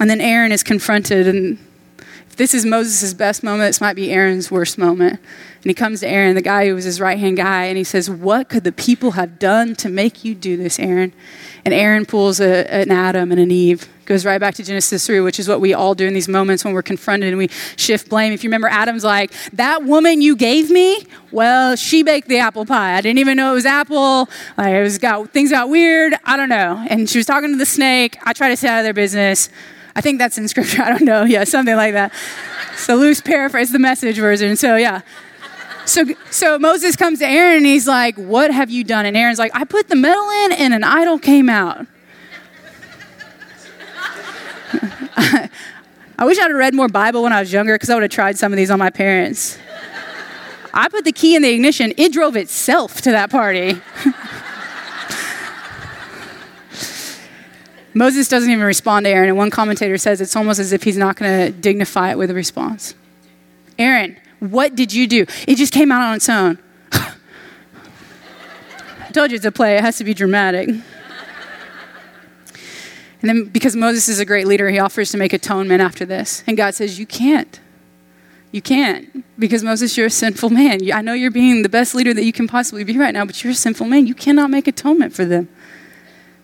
And 0.00 0.08
then 0.08 0.20
Aaron 0.20 0.52
is 0.52 0.62
confronted, 0.62 1.26
and 1.26 1.58
if 2.28 2.36
this 2.36 2.54
is 2.54 2.64
Moses' 2.64 3.12
best 3.12 3.42
moment, 3.42 3.68
this 3.68 3.80
might 3.80 3.96
be 3.96 4.12
Aaron's 4.12 4.50
worst 4.52 4.78
moment. 4.78 5.18
And 5.62 5.64
he 5.64 5.74
comes 5.74 6.00
to 6.00 6.08
Aaron, 6.08 6.36
the 6.36 6.42
guy 6.42 6.66
who 6.66 6.74
was 6.74 6.84
his 6.84 7.00
right 7.00 7.18
hand 7.18 7.36
guy, 7.36 7.64
and 7.64 7.76
he 7.76 7.82
says, 7.82 8.08
What 8.08 8.48
could 8.48 8.62
the 8.62 8.70
people 8.70 9.12
have 9.12 9.40
done 9.40 9.74
to 9.76 9.88
make 9.88 10.24
you 10.24 10.34
do 10.34 10.56
this, 10.56 10.78
Aaron? 10.78 11.12
And 11.64 11.74
Aaron 11.74 12.06
pulls 12.06 12.40
a, 12.40 12.72
an 12.72 12.92
Adam 12.92 13.32
and 13.32 13.40
an 13.40 13.50
Eve, 13.50 13.88
goes 14.04 14.24
right 14.24 14.38
back 14.38 14.54
to 14.54 14.64
Genesis 14.64 15.04
3, 15.04 15.20
which 15.20 15.40
is 15.40 15.48
what 15.48 15.60
we 15.60 15.74
all 15.74 15.96
do 15.96 16.06
in 16.06 16.14
these 16.14 16.28
moments 16.28 16.64
when 16.64 16.74
we're 16.74 16.82
confronted 16.82 17.30
and 17.30 17.38
we 17.38 17.48
shift 17.76 18.08
blame. 18.08 18.32
If 18.32 18.44
you 18.44 18.48
remember, 18.48 18.68
Adam's 18.68 19.02
like, 19.02 19.32
That 19.54 19.82
woman 19.82 20.20
you 20.20 20.36
gave 20.36 20.70
me, 20.70 21.04
well, 21.32 21.74
she 21.74 22.04
baked 22.04 22.28
the 22.28 22.38
apple 22.38 22.64
pie. 22.64 22.94
I 22.94 23.00
didn't 23.00 23.18
even 23.18 23.36
know 23.36 23.50
it 23.50 23.54
was 23.54 23.66
apple. 23.66 24.28
Like, 24.56 24.74
it 24.74 24.82
was 24.82 24.98
got, 24.98 25.30
things 25.30 25.50
got 25.50 25.68
weird. 25.68 26.14
I 26.24 26.36
don't 26.36 26.48
know. 26.48 26.84
And 26.88 27.10
she 27.10 27.18
was 27.18 27.26
talking 27.26 27.50
to 27.50 27.58
the 27.58 27.66
snake. 27.66 28.16
I 28.22 28.32
try 28.32 28.48
to 28.48 28.56
stay 28.56 28.68
out 28.68 28.78
of 28.78 28.84
their 28.84 28.94
business. 28.94 29.50
I 29.96 30.00
think 30.00 30.20
that's 30.20 30.38
in 30.38 30.46
scripture. 30.46 30.82
I 30.84 30.90
don't 30.90 31.04
know. 31.04 31.24
Yeah, 31.24 31.42
something 31.42 31.74
like 31.74 31.94
that. 31.94 32.12
So 32.76 32.94
loose 32.94 33.20
paraphrase 33.20 33.72
the 33.72 33.80
message 33.80 34.18
version. 34.18 34.54
So 34.56 34.76
yeah. 34.76 35.00
So, 35.88 36.04
so 36.30 36.58
Moses 36.58 36.96
comes 36.96 37.20
to 37.20 37.26
Aaron 37.26 37.56
and 37.56 37.66
he's 37.66 37.88
like, 37.88 38.14
What 38.16 38.52
have 38.52 38.70
you 38.70 38.84
done? 38.84 39.06
And 39.06 39.16
Aaron's 39.16 39.38
like, 39.38 39.52
I 39.54 39.64
put 39.64 39.88
the 39.88 39.96
metal 39.96 40.28
in 40.44 40.52
and 40.52 40.74
an 40.74 40.84
idol 40.84 41.18
came 41.18 41.48
out. 41.48 41.86
I 45.16 46.26
wish 46.26 46.38
I'd 46.38 46.50
have 46.50 46.56
read 46.56 46.74
more 46.74 46.88
Bible 46.88 47.22
when 47.22 47.32
I 47.32 47.40
was 47.40 47.50
younger 47.50 47.74
because 47.74 47.88
I 47.88 47.94
would 47.94 48.02
have 48.02 48.10
tried 48.10 48.36
some 48.36 48.52
of 48.52 48.58
these 48.58 48.70
on 48.70 48.78
my 48.78 48.90
parents. 48.90 49.58
I 50.74 50.90
put 50.90 51.06
the 51.06 51.12
key 51.12 51.34
in 51.34 51.40
the 51.40 51.50
ignition, 51.50 51.94
it 51.96 52.12
drove 52.12 52.36
itself 52.36 53.00
to 53.00 53.10
that 53.12 53.30
party. 53.30 53.80
Moses 57.94 58.28
doesn't 58.28 58.50
even 58.50 58.64
respond 58.64 59.06
to 59.06 59.10
Aaron, 59.10 59.30
and 59.30 59.38
one 59.38 59.50
commentator 59.50 59.96
says 59.96 60.20
it's 60.20 60.36
almost 60.36 60.60
as 60.60 60.72
if 60.72 60.82
he's 60.82 60.98
not 60.98 61.16
going 61.16 61.46
to 61.46 61.52
dignify 61.58 62.10
it 62.10 62.18
with 62.18 62.30
a 62.30 62.34
response. 62.34 62.94
Aaron, 63.78 64.18
what 64.40 64.74
did 64.74 64.92
you 64.92 65.06
do? 65.06 65.26
It 65.46 65.56
just 65.56 65.72
came 65.72 65.90
out 65.90 66.02
on 66.02 66.16
its 66.16 66.28
own. 66.28 66.58
I 66.92 67.14
told 69.12 69.30
you 69.30 69.36
it's 69.36 69.44
a 69.44 69.52
play, 69.52 69.76
it 69.76 69.80
has 69.80 69.98
to 69.98 70.04
be 70.04 70.14
dramatic. 70.14 70.68
And 73.20 73.28
then, 73.28 73.44
because 73.46 73.74
Moses 73.74 74.08
is 74.08 74.20
a 74.20 74.24
great 74.24 74.46
leader, 74.46 74.68
he 74.70 74.78
offers 74.78 75.10
to 75.10 75.18
make 75.18 75.32
atonement 75.32 75.82
after 75.82 76.04
this. 76.04 76.44
And 76.46 76.56
God 76.56 76.74
says, 76.74 76.98
You 76.98 77.06
can't. 77.06 77.58
You 78.52 78.62
can't. 78.62 79.24
Because 79.38 79.62
Moses, 79.62 79.96
you're 79.96 80.06
a 80.06 80.10
sinful 80.10 80.50
man. 80.50 80.80
I 80.92 81.02
know 81.02 81.12
you're 81.12 81.30
being 81.30 81.62
the 81.62 81.68
best 81.68 81.94
leader 81.94 82.14
that 82.14 82.24
you 82.24 82.32
can 82.32 82.46
possibly 82.46 82.84
be 82.84 82.96
right 82.96 83.12
now, 83.12 83.24
but 83.24 83.42
you're 83.42 83.50
a 83.50 83.56
sinful 83.56 83.86
man. 83.86 84.06
You 84.06 84.14
cannot 84.14 84.50
make 84.50 84.66
atonement 84.66 85.12
for 85.12 85.24
them. 85.24 85.48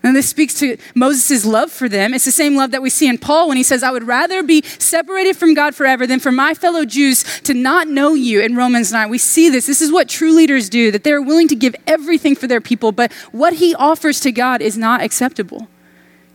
And 0.05 0.15
this 0.15 0.29
speaks 0.29 0.53
to 0.59 0.77
Moses' 0.93 1.45
love 1.45 1.71
for 1.71 1.89
them. 1.89 2.13
It's 2.13 2.25
the 2.25 2.31
same 2.31 2.55
love 2.55 2.69
that 2.71 2.83
we 2.83 2.91
see 2.91 3.07
in 3.07 3.17
Paul 3.17 3.47
when 3.47 3.57
he 3.57 3.63
says, 3.63 3.81
I 3.81 3.89
would 3.89 4.05
rather 4.05 4.43
be 4.43 4.61
separated 4.61 5.35
from 5.35 5.55
God 5.55 5.73
forever 5.73 6.05
than 6.05 6.19
for 6.19 6.31
my 6.31 6.53
fellow 6.53 6.85
Jews 6.85 7.23
to 7.41 7.55
not 7.55 7.87
know 7.87 8.13
you 8.13 8.39
in 8.39 8.55
Romans 8.55 8.91
9. 8.91 9.09
We 9.09 9.17
see 9.17 9.49
this. 9.49 9.65
This 9.65 9.81
is 9.81 9.91
what 9.91 10.07
true 10.07 10.31
leaders 10.31 10.69
do, 10.69 10.91
that 10.91 11.03
they're 11.03 11.23
willing 11.23 11.47
to 11.47 11.55
give 11.55 11.75
everything 11.87 12.35
for 12.35 12.45
their 12.45 12.61
people, 12.61 12.91
but 12.91 13.11
what 13.31 13.53
he 13.53 13.73
offers 13.73 14.19
to 14.19 14.31
God 14.31 14.61
is 14.61 14.77
not 14.77 15.01
acceptable. 15.01 15.67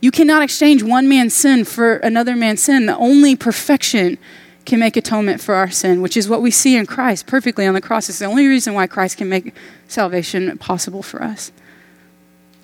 You 0.01 0.11
cannot 0.11 0.43
exchange 0.43 0.83
one 0.83 1.07
man's 1.07 1.33
sin 1.33 1.63
for 1.63 1.95
another 1.97 2.35
man's 2.35 2.61
sin. 2.61 2.87
The 2.87 2.97
only 2.97 3.37
perfection 3.37 4.17
can 4.65 4.81
make 4.81 4.97
atonement 4.97 5.39
for 5.39 5.55
our 5.55 5.71
sin, 5.71 6.01
which 6.01 6.17
is 6.17 6.27
what 6.27 6.41
we 6.41 6.51
see 6.51 6.75
in 6.75 6.85
Christ 6.85 7.25
perfectly 7.25 7.65
on 7.65 7.73
the 7.73 7.81
cross. 7.81 8.09
It's 8.09 8.19
the 8.19 8.25
only 8.25 8.47
reason 8.47 8.73
why 8.73 8.87
Christ 8.87 9.17
can 9.17 9.29
make 9.29 9.53
salvation 9.87 10.57
possible 10.57 11.01
for 11.01 11.23
us. 11.23 11.53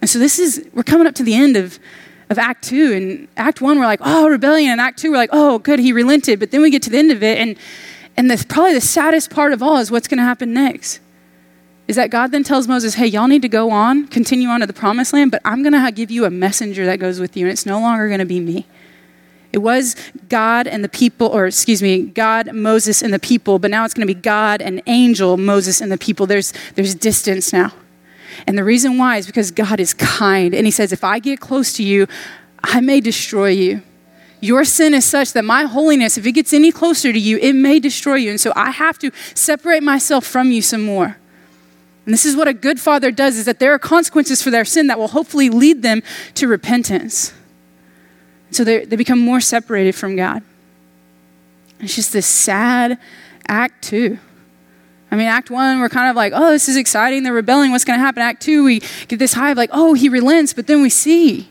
And 0.01 0.09
so 0.09 0.19
this 0.19 0.39
is, 0.39 0.65
we're 0.73 0.83
coming 0.83 1.07
up 1.07 1.15
to 1.15 1.23
the 1.23 1.33
end 1.33 1.57
of, 1.57 1.79
of 2.29 2.37
Act 2.37 2.63
Two. 2.63 2.93
And 2.93 3.27
Act 3.37 3.61
One, 3.61 3.79
we're 3.79 3.85
like, 3.85 4.01
oh, 4.03 4.29
rebellion. 4.29 4.71
And 4.71 4.81
Act 4.81 4.99
Two, 4.99 5.11
we're 5.11 5.17
like, 5.17 5.31
oh, 5.33 5.59
good, 5.59 5.79
he 5.79 5.91
relented. 5.91 6.39
But 6.39 6.51
then 6.51 6.61
we 6.61 6.69
get 6.69 6.83
to 6.83 6.89
the 6.89 6.97
end 6.97 7.11
of 7.11 7.23
it, 7.23 7.37
and, 7.37 7.57
and 8.15 8.29
the, 8.29 8.45
probably 8.47 8.73
the 8.73 8.81
saddest 8.81 9.29
part 9.29 9.53
of 9.53 9.63
all 9.63 9.77
is 9.77 9.89
what's 9.89 10.07
going 10.07 10.19
to 10.19 10.23
happen 10.23 10.53
next. 10.53 10.99
Is 11.87 11.95
that 11.95 12.09
God 12.09 12.31
then 12.31 12.43
tells 12.43 12.67
Moses, 12.67 12.95
hey, 12.95 13.07
y'all 13.07 13.27
need 13.27 13.43
to 13.43 13.49
go 13.49 13.71
on, 13.71 14.07
continue 14.07 14.49
on 14.49 14.59
to 14.59 14.65
the 14.65 14.73
promised 14.73 15.13
land, 15.13 15.31
but 15.31 15.41
I'm 15.45 15.63
going 15.63 15.71
to 15.71 15.91
give 15.91 16.11
you 16.11 16.25
a 16.25 16.29
messenger 16.29 16.85
that 16.85 16.99
goes 16.99 17.19
with 17.19 17.37
you, 17.37 17.45
and 17.45 17.51
it's 17.53 17.65
no 17.65 17.79
longer 17.79 18.07
going 18.07 18.19
to 18.19 18.25
be 18.25 18.41
me. 18.41 18.65
It 19.53 19.59
was 19.59 19.95
God 20.27 20.67
and 20.67 20.83
the 20.83 20.89
people, 20.89 21.27
or 21.27 21.47
excuse 21.47 21.81
me, 21.81 22.03
God, 22.03 22.53
Moses, 22.53 23.01
and 23.01 23.13
the 23.13 23.19
people, 23.19 23.57
but 23.57 23.71
now 23.71 23.85
it's 23.85 23.93
going 23.93 24.05
to 24.05 24.13
be 24.13 24.19
God 24.19 24.61
and 24.61 24.81
angel, 24.85 25.37
Moses, 25.37 25.79
and 25.79 25.89
the 25.89 25.97
people. 25.97 26.25
There's, 26.25 26.53
there's 26.75 26.93
distance 26.93 27.53
now. 27.53 27.71
And 28.45 28.57
the 28.57 28.63
reason 28.63 28.97
why 28.97 29.17
is 29.17 29.25
because 29.25 29.51
God 29.51 29.79
is 29.79 29.93
kind. 29.93 30.53
And 30.53 30.67
He 30.67 30.71
says, 30.71 30.91
if 30.91 31.03
I 31.03 31.19
get 31.19 31.39
close 31.39 31.73
to 31.73 31.83
you, 31.83 32.07
I 32.63 32.81
may 32.81 33.01
destroy 33.01 33.49
you. 33.49 33.81
Your 34.39 34.65
sin 34.65 34.93
is 34.93 35.03
such 35.03 35.33
that 35.33 35.43
my 35.43 35.63
holiness, 35.63 36.17
if 36.17 36.25
it 36.27 36.33
gets 36.33 36.53
any 36.53 36.71
closer 36.71 37.11
to 37.11 37.19
you, 37.19 37.37
it 37.39 37.53
may 37.53 37.79
destroy 37.79 38.15
you. 38.15 38.29
And 38.29 38.39
so 38.39 38.53
I 38.55 38.69
have 38.69 38.99
to 38.99 39.11
separate 39.33 39.81
myself 39.81 40.25
from 40.25 40.51
you 40.51 40.61
some 40.61 40.83
more. 40.83 41.17
And 42.05 42.13
this 42.13 42.25
is 42.25 42.35
what 42.35 42.47
a 42.47 42.53
good 42.53 42.79
father 42.79 43.11
does 43.11 43.37
is 43.37 43.45
that 43.45 43.59
there 43.59 43.73
are 43.73 43.79
consequences 43.79 44.41
for 44.41 44.51
their 44.51 44.63
sin 44.63 44.87
that 44.87 44.99
will 44.99 45.09
hopefully 45.09 45.49
lead 45.49 45.81
them 45.81 46.03
to 46.35 46.47
repentance. 46.47 47.33
So 48.51 48.63
they 48.63 48.85
become 48.85 49.19
more 49.19 49.41
separated 49.41 49.93
from 49.95 50.15
God. 50.15 50.41
It's 51.79 51.95
just 51.95 52.13
this 52.13 52.25
sad 52.25 52.97
act, 53.47 53.83
too. 53.83 54.19
I 55.09 55.15
mean, 55.15 55.27
Act 55.27 55.49
One, 55.49 55.79
we're 55.79 55.89
kind 55.89 56.09
of 56.09 56.15
like, 56.15 56.33
oh, 56.35 56.51
this 56.51 56.67
is 56.67 56.75
exciting. 56.75 57.23
They're 57.23 57.33
rebelling. 57.33 57.71
What's 57.71 57.85
going 57.85 57.97
to 57.97 58.03
happen? 58.03 58.21
Act 58.21 58.41
Two, 58.41 58.63
we 58.63 58.81
get 59.07 59.19
this 59.19 59.33
high 59.33 59.51
of 59.51 59.57
like, 59.57 59.69
oh, 59.71 59.93
he 59.93 60.09
relents. 60.09 60.53
But 60.53 60.67
then 60.67 60.81
we 60.81 60.89
see 60.89 61.49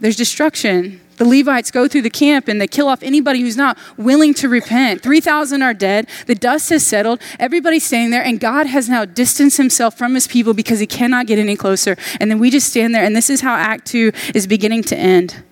there's 0.00 0.16
destruction. 0.16 1.00
The 1.16 1.26
Levites 1.26 1.70
go 1.70 1.86
through 1.86 2.02
the 2.02 2.10
camp 2.10 2.48
and 2.48 2.58
they 2.58 2.66
kill 2.66 2.88
off 2.88 3.02
anybody 3.02 3.42
who's 3.42 3.56
not 3.56 3.76
willing 3.98 4.32
to 4.34 4.48
repent. 4.48 5.02
3,000 5.02 5.60
are 5.60 5.74
dead. 5.74 6.08
The 6.26 6.34
dust 6.34 6.70
has 6.70 6.86
settled. 6.86 7.20
Everybody's 7.38 7.84
staying 7.84 8.10
there. 8.10 8.24
And 8.24 8.40
God 8.40 8.66
has 8.66 8.88
now 8.88 9.04
distanced 9.04 9.58
himself 9.58 9.98
from 9.98 10.14
his 10.14 10.26
people 10.26 10.54
because 10.54 10.80
he 10.80 10.86
cannot 10.86 11.26
get 11.26 11.38
any 11.38 11.56
closer. 11.56 11.96
And 12.18 12.30
then 12.30 12.38
we 12.38 12.50
just 12.50 12.68
stand 12.68 12.94
there. 12.94 13.04
And 13.04 13.14
this 13.14 13.28
is 13.28 13.42
how 13.42 13.54
Act 13.54 13.86
Two 13.86 14.12
is 14.34 14.46
beginning 14.46 14.82
to 14.84 14.96
end. 14.96 15.42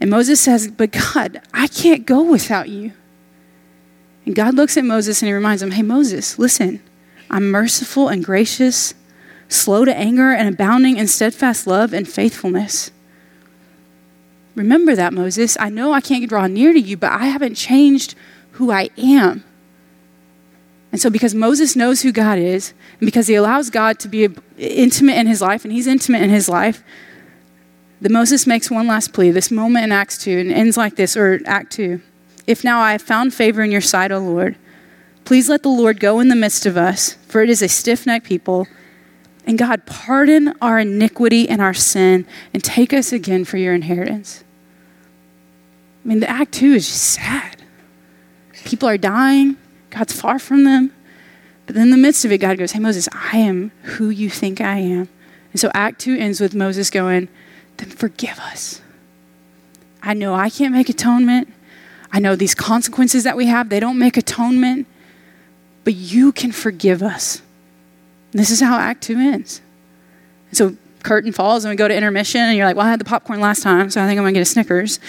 And 0.00 0.10
Moses 0.10 0.40
says, 0.40 0.68
But 0.68 0.90
God, 0.90 1.40
I 1.54 1.68
can't 1.68 2.04
go 2.04 2.24
without 2.24 2.68
you. 2.68 2.92
And 4.24 4.34
God 4.34 4.54
looks 4.54 4.76
at 4.76 4.84
Moses 4.84 5.20
and 5.20 5.28
he 5.28 5.32
reminds 5.32 5.62
him, 5.62 5.72
Hey, 5.72 5.82
Moses, 5.82 6.38
listen, 6.38 6.82
I'm 7.30 7.50
merciful 7.50 8.08
and 8.08 8.24
gracious, 8.24 8.94
slow 9.48 9.84
to 9.84 9.96
anger, 9.96 10.32
and 10.32 10.48
abounding 10.48 10.96
in 10.96 11.08
steadfast 11.08 11.66
love 11.66 11.92
and 11.92 12.08
faithfulness. 12.08 12.90
Remember 14.54 14.94
that, 14.94 15.12
Moses. 15.12 15.56
I 15.58 15.70
know 15.70 15.92
I 15.92 16.00
can't 16.00 16.28
draw 16.28 16.46
near 16.46 16.72
to 16.72 16.80
you, 16.80 16.96
but 16.96 17.12
I 17.12 17.26
haven't 17.26 17.54
changed 17.54 18.14
who 18.52 18.70
I 18.70 18.90
am. 18.98 19.44
And 20.92 21.00
so, 21.00 21.08
because 21.08 21.34
Moses 21.34 21.74
knows 21.74 22.02
who 22.02 22.12
God 22.12 22.38
is, 22.38 22.74
and 23.00 23.06
because 23.06 23.26
he 23.26 23.34
allows 23.34 23.70
God 23.70 23.98
to 24.00 24.08
be 24.08 24.28
intimate 24.58 25.16
in 25.16 25.26
his 25.26 25.40
life, 25.40 25.64
and 25.64 25.72
he's 25.72 25.86
intimate 25.86 26.20
in 26.20 26.28
his 26.28 26.50
life, 26.50 26.84
that 28.02 28.12
Moses 28.12 28.46
makes 28.46 28.70
one 28.70 28.86
last 28.86 29.14
plea, 29.14 29.30
this 29.30 29.50
moment 29.50 29.84
in 29.84 29.92
Acts 29.92 30.18
2, 30.18 30.38
and 30.38 30.52
ends 30.52 30.76
like 30.76 30.96
this, 30.96 31.16
or 31.16 31.40
Act 31.46 31.72
2. 31.72 32.02
If 32.46 32.64
now 32.64 32.80
I 32.80 32.92
have 32.92 33.02
found 33.02 33.32
favor 33.32 33.62
in 33.62 33.70
your 33.70 33.80
sight, 33.80 34.12
O 34.12 34.18
Lord, 34.18 34.56
please 35.24 35.48
let 35.48 35.62
the 35.62 35.68
Lord 35.68 36.00
go 36.00 36.20
in 36.20 36.28
the 36.28 36.36
midst 36.36 36.66
of 36.66 36.76
us, 36.76 37.14
for 37.28 37.42
it 37.42 37.50
is 37.50 37.62
a 37.62 37.68
stiff 37.68 38.06
necked 38.06 38.26
people. 38.26 38.66
And 39.46 39.58
God, 39.58 39.86
pardon 39.86 40.54
our 40.60 40.78
iniquity 40.78 41.48
and 41.48 41.60
our 41.60 41.74
sin 41.74 42.26
and 42.52 42.62
take 42.62 42.92
us 42.92 43.12
again 43.12 43.44
for 43.44 43.56
your 43.56 43.74
inheritance. 43.74 44.44
I 46.04 46.08
mean, 46.08 46.20
the 46.20 46.30
act 46.30 46.52
two 46.52 46.72
is 46.72 46.86
just 46.86 47.02
sad. 47.02 47.62
People 48.64 48.88
are 48.88 48.98
dying, 48.98 49.56
God's 49.90 50.12
far 50.12 50.38
from 50.38 50.64
them. 50.64 50.92
But 51.66 51.76
in 51.76 51.90
the 51.90 51.96
midst 51.96 52.24
of 52.24 52.32
it, 52.32 52.38
God 52.38 52.58
goes, 52.58 52.72
Hey, 52.72 52.80
Moses, 52.80 53.08
I 53.12 53.38
am 53.38 53.70
who 53.82 54.10
you 54.10 54.28
think 54.28 54.60
I 54.60 54.78
am. 54.78 55.08
And 55.52 55.60
so 55.60 55.70
Act 55.74 56.00
two 56.00 56.16
ends 56.16 56.40
with 56.40 56.54
Moses 56.54 56.90
going, 56.90 57.28
Then 57.76 57.90
forgive 57.90 58.38
us. 58.38 58.80
I 60.02 60.14
know 60.14 60.34
I 60.34 60.50
can't 60.50 60.74
make 60.74 60.88
atonement. 60.88 61.52
I 62.12 62.20
know 62.20 62.36
these 62.36 62.54
consequences 62.54 63.24
that 63.24 63.36
we 63.36 63.46
have, 63.46 63.70
they 63.70 63.80
don't 63.80 63.98
make 63.98 64.16
atonement, 64.16 64.86
but 65.84 65.94
you 65.94 66.30
can 66.30 66.52
forgive 66.52 67.02
us. 67.02 67.40
This 68.32 68.50
is 68.50 68.60
how 68.60 68.78
Act 68.78 69.02
Two 69.02 69.18
ends. 69.18 69.60
And 70.50 70.58
so 70.58 70.76
curtain 71.02 71.32
falls 71.32 71.64
and 71.64 71.72
we 71.72 71.76
go 71.76 71.88
to 71.88 71.94
intermission, 71.94 72.42
and 72.42 72.56
you're 72.56 72.66
like, 72.66 72.76
well, 72.76 72.86
I 72.86 72.90
had 72.90 73.00
the 73.00 73.04
popcorn 73.04 73.40
last 73.40 73.62
time, 73.62 73.90
so 73.90 74.02
I 74.02 74.06
think 74.06 74.18
I'm 74.18 74.24
gonna 74.24 74.32
get 74.32 74.42
a 74.42 74.44
Snickers. 74.44 75.00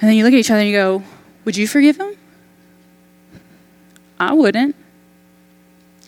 And 0.00 0.08
then 0.08 0.16
you 0.16 0.24
look 0.24 0.32
at 0.32 0.38
each 0.38 0.50
other 0.50 0.60
and 0.60 0.68
you 0.68 0.76
go, 0.76 1.02
would 1.44 1.56
you 1.56 1.66
forgive 1.66 1.96
him? 1.98 2.16
I 4.18 4.32
wouldn't. 4.32 4.76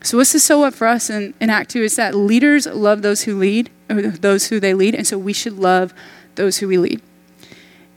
So 0.02 0.18
what's 0.18 0.32
the 0.32 0.38
so 0.38 0.60
what 0.60 0.74
for 0.74 0.86
us 0.86 1.10
in, 1.10 1.34
in 1.40 1.50
Act 1.50 1.70
Two 1.70 1.82
is 1.82 1.96
that 1.96 2.14
leaders 2.14 2.66
love 2.66 3.02
those 3.02 3.22
who 3.22 3.38
lead, 3.38 3.70
those 3.88 4.46
who 4.48 4.60
they 4.60 4.74
lead, 4.74 4.94
and 4.94 5.06
so 5.06 5.18
we 5.18 5.32
should 5.32 5.54
love 5.54 5.92
those 6.36 6.58
who 6.58 6.68
we 6.68 6.78
lead. 6.78 7.00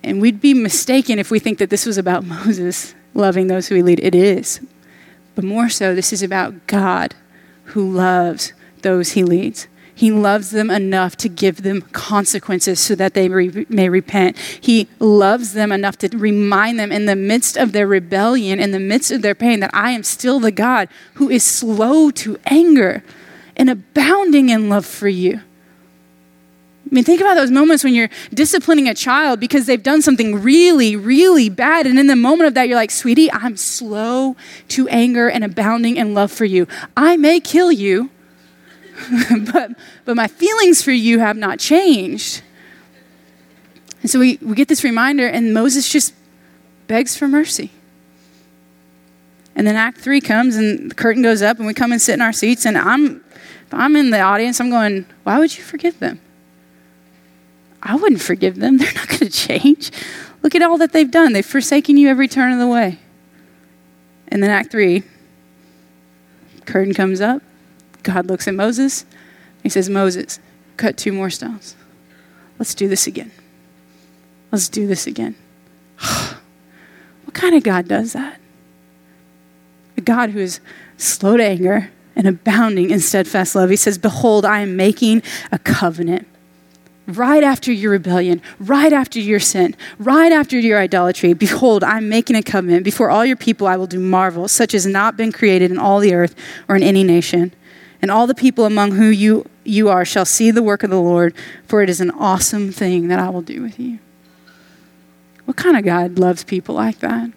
And 0.03 0.21
we'd 0.21 0.41
be 0.41 0.53
mistaken 0.53 1.19
if 1.19 1.31
we 1.31 1.39
think 1.39 1.57
that 1.60 1.69
this 1.69 1.86
was 1.86 1.97
about 1.97 2.23
Moses 2.25 2.95
loving 3.13 3.47
those 3.47 3.67
who 3.67 3.75
he 3.75 3.81
lead. 3.81 3.99
It 3.99 4.15
is. 4.15 4.60
But 5.36 5.43
more 5.43 5.69
so, 5.69 5.93
this 5.93 6.13
is 6.13 6.23
about 6.23 6.67
God 6.67 7.15
who 7.65 7.91
loves 7.91 8.53
those 8.81 9.12
he 9.12 9.23
leads. 9.23 9.67
He 9.93 10.12
loves 10.12 10.51
them 10.51 10.69
enough 10.69 11.17
to 11.17 11.29
give 11.29 11.63
them 11.63 11.81
consequences 11.81 12.79
so 12.79 12.93
that 12.95 13.15
they 13.15 13.29
re- 13.29 13.65
may 13.67 13.89
repent. 13.89 14.38
He 14.38 14.88
loves 14.99 15.53
them 15.53 15.71
enough 15.71 15.97
to 15.97 16.15
remind 16.15 16.79
them 16.79 16.91
in 16.91 17.05
the 17.07 17.15
midst 17.15 17.57
of 17.57 17.71
their 17.71 17.88
rebellion, 17.88 18.60
in 18.60 18.71
the 18.71 18.79
midst 18.79 19.10
of 19.10 19.23
their 19.23 19.33
pain, 19.33 19.60
that 19.62 19.71
I 19.73 19.91
am 19.91 20.03
still 20.03 20.39
the 20.39 20.51
God 20.51 20.88
who 21.15 21.31
is 21.31 21.43
slow 21.43 22.12
to 22.12 22.38
anger 22.45 23.03
and 23.55 23.71
abounding 23.71 24.49
in 24.49 24.69
love 24.69 24.86
for 24.86 25.07
you. 25.07 25.41
I 26.89 26.95
mean, 26.95 27.04
think 27.04 27.19
about 27.19 27.34
those 27.34 27.52
moments 27.52 27.84
when 27.84 27.93
you're 27.93 28.10
disciplining 28.34 28.88
a 28.88 28.93
child 28.93 29.41
because 29.41 29.65
they've 29.65 29.82
done 29.82 30.02
something 30.02 30.41
really, 30.41 30.95
really 30.95 31.50
bad. 31.50 31.86
And 31.86 32.00
in 32.00 32.08
the 32.08 32.15
moment 32.15 32.47
of 32.47 32.54
that, 32.54 32.69
you're 32.69 32.78
like, 32.78 32.91
sweetie, 32.91 33.30
I'm 33.32 33.58
slow 33.58 34.38
to 34.69 34.88
anger 34.88 35.28
and 35.30 35.43
abounding 35.43 35.97
in 35.97 36.13
love 36.13 36.32
for 36.32 36.45
you. 36.45 36.65
I 36.95 37.17
may 37.17 37.41
kill 37.41 37.73
you, 37.73 38.10
but, 39.52 39.71
but 40.06 40.15
my 40.15 40.28
feelings 40.28 40.82
for 40.82 40.91
you 40.91 41.19
have 41.19 41.36
not 41.36 41.60
changed. 41.60 42.41
And 44.02 44.10
so 44.10 44.19
we, 44.19 44.39
we 44.41 44.56
get 44.56 44.69
this 44.69 44.86
reminder, 44.86 45.28
and 45.28 45.54
Moses 45.54 45.91
just 45.91 46.13
begs 46.88 47.17
for 47.17 47.28
mercy. 47.28 47.71
And 49.58 49.67
then 49.67 49.76
Act 49.76 49.97
Three 49.97 50.21
comes, 50.21 50.56
and 50.56 50.91
the 50.91 50.95
curtain 50.95 51.21
goes 51.21 51.41
up, 51.41 51.58
and 51.58 51.67
we 51.67 51.73
come 51.73 51.91
and 51.91 52.02
sit 52.02 52.13
in 52.13 52.21
our 52.21 52.32
seats. 52.32 52.65
And 52.65 52.78
I'm, 52.78 53.21
I'm 53.73 53.97
in 53.97 54.12
the 54.12 54.21
audience, 54.21 54.62
I'm 54.62 54.69
going, 54.69 55.06
Why 55.23 55.38
would 55.38 55.58
you 55.58 55.63
forgive 55.63 56.00
them? 56.00 56.21
I 57.81 57.95
wouldn't 57.95 58.21
forgive 58.21 58.57
them. 58.57 58.77
They're 58.77 58.93
not 58.93 59.07
going 59.07 59.19
to 59.19 59.29
change. 59.29 59.91
Look 60.43 60.55
at 60.55 60.61
all 60.61 60.77
that 60.77 60.93
they've 60.93 61.09
done. 61.09 61.33
They've 61.33 61.45
forsaken 61.45 61.97
you 61.97 62.07
every 62.09 62.27
turn 62.27 62.53
of 62.53 62.59
the 62.59 62.67
way. 62.67 62.99
And 64.29 64.43
then 64.43 64.49
Act 64.49 64.71
3, 64.71 65.03
curtain 66.65 66.93
comes 66.93 67.21
up. 67.21 67.41
God 68.03 68.27
looks 68.27 68.47
at 68.47 68.53
Moses. 68.53 69.05
He 69.63 69.69
says, 69.69 69.89
Moses, 69.89 70.39
cut 70.75 70.97
two 70.97 71.11
more 71.11 71.29
stones. 71.29 71.75
Let's 72.59 72.75
do 72.75 72.87
this 72.87 73.07
again. 73.07 73.31
Let's 74.51 74.69
do 74.69 74.87
this 74.87 75.07
again. 75.07 75.35
what 75.99 77.33
kind 77.33 77.55
of 77.55 77.63
God 77.63 77.87
does 77.87 78.13
that? 78.13 78.39
A 79.97 80.01
God 80.01 80.31
who 80.31 80.39
is 80.39 80.59
slow 80.97 81.37
to 81.37 81.43
anger 81.43 81.89
and 82.15 82.27
abounding 82.27 82.89
in 82.89 82.99
steadfast 82.99 83.55
love. 83.55 83.69
He 83.69 83.75
says, 83.75 83.97
Behold, 83.97 84.45
I 84.45 84.61
am 84.61 84.75
making 84.75 85.21
a 85.51 85.59
covenant 85.59 86.27
right 87.07 87.43
after 87.43 87.71
your 87.71 87.91
rebellion, 87.91 88.41
right 88.59 88.91
after 88.91 89.19
your 89.19 89.39
sin, 89.39 89.75
right 89.97 90.31
after 90.31 90.59
your 90.59 90.77
idolatry, 90.77 91.33
behold, 91.33 91.83
I'm 91.83 92.09
making 92.09 92.35
a 92.35 92.43
covenant. 92.43 92.83
Before 92.83 93.09
all 93.09 93.25
your 93.25 93.37
people, 93.37 93.65
I 93.65 93.77
will 93.77 93.87
do 93.87 93.99
marvels, 93.99 94.51
such 94.51 94.73
as 94.73 94.85
not 94.85 95.17
been 95.17 95.31
created 95.31 95.71
in 95.71 95.77
all 95.77 95.99
the 95.99 96.13
earth 96.13 96.35
or 96.67 96.75
in 96.75 96.83
any 96.83 97.03
nation. 97.03 97.53
And 98.01 98.11
all 98.11 98.27
the 98.27 98.35
people 98.35 98.65
among 98.65 98.91
whom 98.91 99.13
you, 99.13 99.49
you 99.63 99.89
are 99.89 100.05
shall 100.05 100.25
see 100.25 100.51
the 100.51 100.61
work 100.61 100.83
of 100.83 100.89
the 100.89 101.01
Lord, 101.01 101.33
for 101.65 101.81
it 101.81 101.89
is 101.89 102.01
an 102.01 102.11
awesome 102.11 102.71
thing 102.71 103.07
that 103.07 103.19
I 103.19 103.29
will 103.29 103.41
do 103.41 103.61
with 103.61 103.79
you. 103.79 103.99
What 105.45 105.57
kind 105.57 105.77
of 105.77 105.85
God 105.85 106.19
loves 106.19 106.43
people 106.43 106.75
like 106.75 106.99
that? 106.99 107.31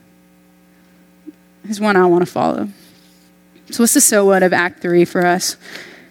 Is 1.69 1.81
one 1.81 1.97
I 1.97 2.07
want 2.07 2.27
to 2.27 2.31
follow. 2.31 2.69
So, 3.71 3.85
what's 3.85 3.95
the 3.95 4.01
so 4.01 4.25
what 4.25 4.43
of 4.43 4.53
Act 4.53 4.83
3 4.83 5.05
for 5.05 5.25
us? 5.25 5.57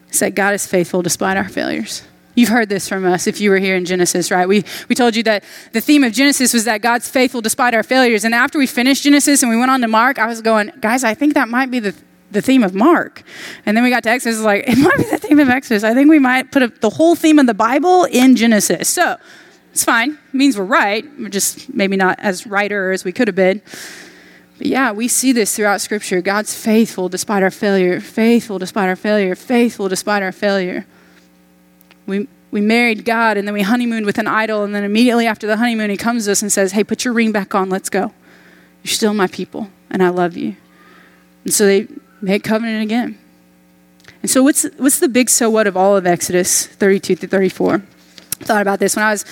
It's 0.07 0.19
that 0.19 0.33
God 0.33 0.53
is 0.53 0.65
faithful 0.65 1.01
despite 1.01 1.35
our 1.35 1.49
failures. 1.49 2.03
You've 2.39 2.47
heard 2.47 2.69
this 2.69 2.87
from 2.87 3.03
us 3.03 3.27
if 3.27 3.41
you 3.41 3.49
were 3.49 3.57
here 3.57 3.75
in 3.75 3.83
Genesis, 3.83 4.31
right? 4.31 4.47
We, 4.47 4.63
we 4.87 4.95
told 4.95 5.13
you 5.13 5.23
that 5.23 5.43
the 5.73 5.81
theme 5.81 6.05
of 6.05 6.13
Genesis 6.13 6.53
was 6.53 6.63
that 6.63 6.81
God's 6.81 7.09
faithful 7.09 7.41
despite 7.41 7.73
our 7.73 7.83
failures. 7.83 8.23
And 8.23 8.33
after 8.33 8.57
we 8.57 8.65
finished 8.65 9.03
Genesis 9.03 9.43
and 9.43 9.49
we 9.49 9.57
went 9.57 9.69
on 9.69 9.81
to 9.81 9.89
Mark, 9.89 10.17
I 10.17 10.25
was 10.25 10.41
going, 10.41 10.71
guys, 10.79 11.03
I 11.03 11.13
think 11.13 11.33
that 11.33 11.49
might 11.49 11.69
be 11.69 11.81
the, 11.81 11.93
the 12.31 12.41
theme 12.41 12.63
of 12.63 12.73
Mark. 12.73 13.23
And 13.65 13.75
then 13.75 13.83
we 13.83 13.89
got 13.89 14.03
to 14.03 14.09
Exodus, 14.09 14.39
like, 14.39 14.63
it 14.69 14.77
might 14.77 14.95
be 14.95 15.03
the 15.03 15.17
theme 15.17 15.37
of 15.39 15.49
Exodus. 15.49 15.83
I 15.83 15.93
think 15.93 16.09
we 16.09 16.17
might 16.17 16.49
put 16.49 16.63
a, 16.63 16.69
the 16.69 16.89
whole 16.89 17.13
theme 17.13 17.39
of 17.39 17.45
the 17.45 17.53
Bible 17.53 18.05
in 18.05 18.37
Genesis. 18.37 18.87
So 18.87 19.17
it's 19.73 19.83
fine. 19.83 20.11
It 20.11 20.33
means 20.33 20.57
we're 20.57 20.63
right. 20.63 21.03
We're 21.19 21.27
just 21.27 21.73
maybe 21.73 21.97
not 21.97 22.21
as 22.21 22.47
writer 22.47 22.93
as 22.93 23.03
we 23.03 23.11
could 23.11 23.27
have 23.27 23.35
been. 23.35 23.61
But 24.57 24.67
yeah, 24.67 24.93
we 24.93 25.09
see 25.09 25.33
this 25.33 25.57
throughout 25.57 25.81
Scripture. 25.81 26.21
God's 26.21 26.55
faithful 26.55 27.09
despite 27.09 27.43
our 27.43 27.51
failure, 27.51 27.99
faithful 27.99 28.59
despite 28.59 28.87
our 28.87 28.95
failure, 28.95 29.35
faithful 29.35 29.89
despite 29.89 30.23
our 30.23 30.31
failure. 30.31 30.85
We, 32.09 32.27
we 32.51 32.61
married 32.61 33.05
God 33.05 33.37
and 33.37 33.47
then 33.47 33.53
we 33.53 33.61
honeymooned 33.61 34.05
with 34.05 34.17
an 34.17 34.27
idol. 34.27 34.63
And 34.63 34.75
then 34.75 34.83
immediately 34.83 35.27
after 35.27 35.47
the 35.47 35.57
honeymoon, 35.57 35.89
he 35.89 35.97
comes 35.97 36.25
to 36.25 36.31
us 36.31 36.41
and 36.41 36.51
says, 36.51 36.71
Hey, 36.73 36.83
put 36.83 37.05
your 37.05 37.13
ring 37.13 37.31
back 37.31 37.55
on. 37.55 37.69
Let's 37.69 37.89
go. 37.89 38.13
You're 38.83 38.91
still 38.91 39.13
my 39.13 39.27
people 39.27 39.69
and 39.89 40.03
I 40.03 40.09
love 40.09 40.35
you. 40.35 40.55
And 41.43 41.53
so 41.53 41.65
they 41.65 41.87
make 42.21 42.43
covenant 42.43 42.83
again. 42.83 43.17
And 44.21 44.29
so, 44.29 44.43
what's, 44.43 44.65
what's 44.77 44.99
the 44.99 45.07
big 45.07 45.29
so 45.29 45.49
what 45.49 45.65
of 45.65 45.77
all 45.77 45.95
of 45.95 46.05
Exodus 46.05 46.67
32 46.67 47.15
to 47.15 47.27
34? 47.27 47.81
thought 48.41 48.61
about 48.61 48.79
this 48.79 48.95
when 48.95 49.03
I 49.03 49.11
was 49.11 49.25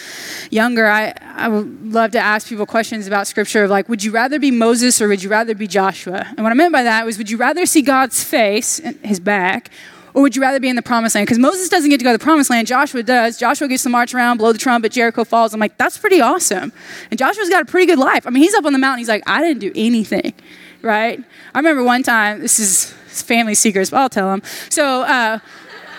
younger. 0.51 0.87
I, 0.87 1.13
I 1.21 1.47
would 1.47 1.93
love 1.93 2.11
to 2.11 2.19
ask 2.19 2.47
people 2.47 2.65
questions 2.65 3.07
about 3.07 3.27
scripture 3.27 3.63
of 3.63 3.69
like, 3.69 3.87
would 3.89 4.03
you 4.03 4.11
rather 4.11 4.39
be 4.39 4.51
Moses 4.51 5.01
or 5.01 5.07
would 5.07 5.23
you 5.23 5.29
rather 5.29 5.55
be 5.55 5.67
Joshua? 5.67 6.25
And 6.29 6.43
what 6.43 6.51
I 6.51 6.53
meant 6.55 6.73
by 6.73 6.83
that 6.83 7.05
was, 7.05 7.17
would 7.17 7.29
you 7.29 7.37
rather 7.37 7.65
see 7.65 7.81
God's 7.81 8.23
face, 8.23 8.79
his 9.03 9.19
back, 9.19 9.71
or 10.13 10.21
would 10.21 10.35
you 10.35 10.41
rather 10.41 10.59
be 10.59 10.69
in 10.69 10.75
the 10.75 10.81
promised 10.81 11.15
land? 11.15 11.27
Because 11.27 11.39
Moses 11.39 11.69
doesn't 11.69 11.89
get 11.89 11.97
to 11.99 12.03
go 12.03 12.11
to 12.11 12.17
the 12.17 12.23
promised 12.23 12.49
land, 12.49 12.67
Joshua 12.67 13.03
does. 13.03 13.37
Joshua 13.37 13.67
gets 13.67 13.83
to 13.83 13.89
march 13.89 14.13
around, 14.13 14.37
blow 14.37 14.51
the 14.51 14.57
trumpet, 14.57 14.91
Jericho 14.91 15.23
falls. 15.23 15.53
I'm 15.53 15.59
like, 15.59 15.77
that's 15.77 15.97
pretty 15.97 16.21
awesome. 16.21 16.71
And 17.11 17.17
Joshua's 17.17 17.49
got 17.49 17.61
a 17.61 17.65
pretty 17.65 17.85
good 17.85 17.99
life. 17.99 18.25
I 18.25 18.29
mean, 18.29 18.43
he's 18.43 18.53
up 18.55 18.65
on 18.65 18.73
the 18.73 18.79
mountain, 18.79 18.99
he's 18.99 19.09
like, 19.09 19.23
I 19.27 19.41
didn't 19.41 19.59
do 19.59 19.71
anything, 19.75 20.33
right? 20.81 21.23
I 21.53 21.59
remember 21.59 21.83
one 21.83 22.03
time, 22.03 22.41
this 22.41 22.59
is 22.59 22.91
family 23.07 23.55
secrets, 23.55 23.89
but 23.89 23.97
I'll 23.97 24.09
tell 24.09 24.29
them. 24.29 24.41
So, 24.69 25.01
uh, 25.03 25.39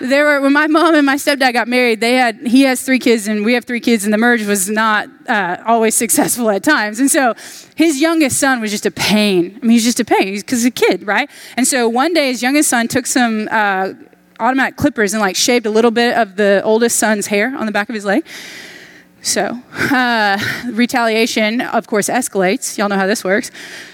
there 0.00 0.24
were 0.24 0.40
when 0.40 0.52
my 0.52 0.66
mom 0.66 0.94
and 0.94 1.04
my 1.04 1.16
stepdad 1.16 1.52
got 1.52 1.68
married 1.68 2.00
they 2.00 2.14
had 2.14 2.36
he 2.46 2.62
has 2.62 2.82
three 2.82 2.98
kids 2.98 3.26
and 3.26 3.44
we 3.44 3.54
have 3.54 3.64
three 3.64 3.80
kids 3.80 4.04
and 4.04 4.12
the 4.12 4.18
marriage 4.18 4.44
was 4.44 4.68
not 4.68 5.08
uh, 5.28 5.56
always 5.66 5.94
successful 5.94 6.50
at 6.50 6.62
times. 6.62 7.00
And 7.00 7.10
so 7.10 7.34
his 7.74 8.00
youngest 8.00 8.38
son 8.38 8.60
was 8.60 8.70
just 8.70 8.86
a 8.86 8.90
pain. 8.90 9.58
I 9.62 9.66
mean 9.66 9.72
he's 9.72 9.84
just 9.84 10.00
a 10.00 10.04
pain. 10.04 10.34
Because 10.34 10.62
he's 10.62 10.66
a 10.66 10.70
kid 10.70 11.06
right? 11.06 11.30
And 11.56 11.66
so 11.66 11.88
one 11.88 12.14
day 12.14 12.28
his 12.28 12.42
youngest 12.42 12.68
son 12.68 12.88
took 12.88 13.06
some 13.06 13.48
uh, 13.50 13.94
automatic 14.40 14.76
clippers 14.76 15.14
and 15.14 15.20
like 15.20 15.36
shaved 15.36 15.66
a 15.66 15.70
little 15.70 15.90
bit 15.90 16.16
of 16.16 16.36
the 16.36 16.62
oldest 16.64 16.98
son's 16.98 17.26
hair 17.26 17.56
on 17.56 17.66
the 17.66 17.72
back 17.72 17.88
of 17.88 17.94
his 17.94 18.04
leg. 18.04 18.24
So 19.20 19.60
uh, 19.90 20.38
retaliation 20.70 21.60
of 21.60 21.86
course 21.86 22.08
escalates. 22.08 22.78
Y'all 22.78 22.88
know 22.88 22.96
how 22.96 23.06
this 23.06 23.24
works. 23.24 23.50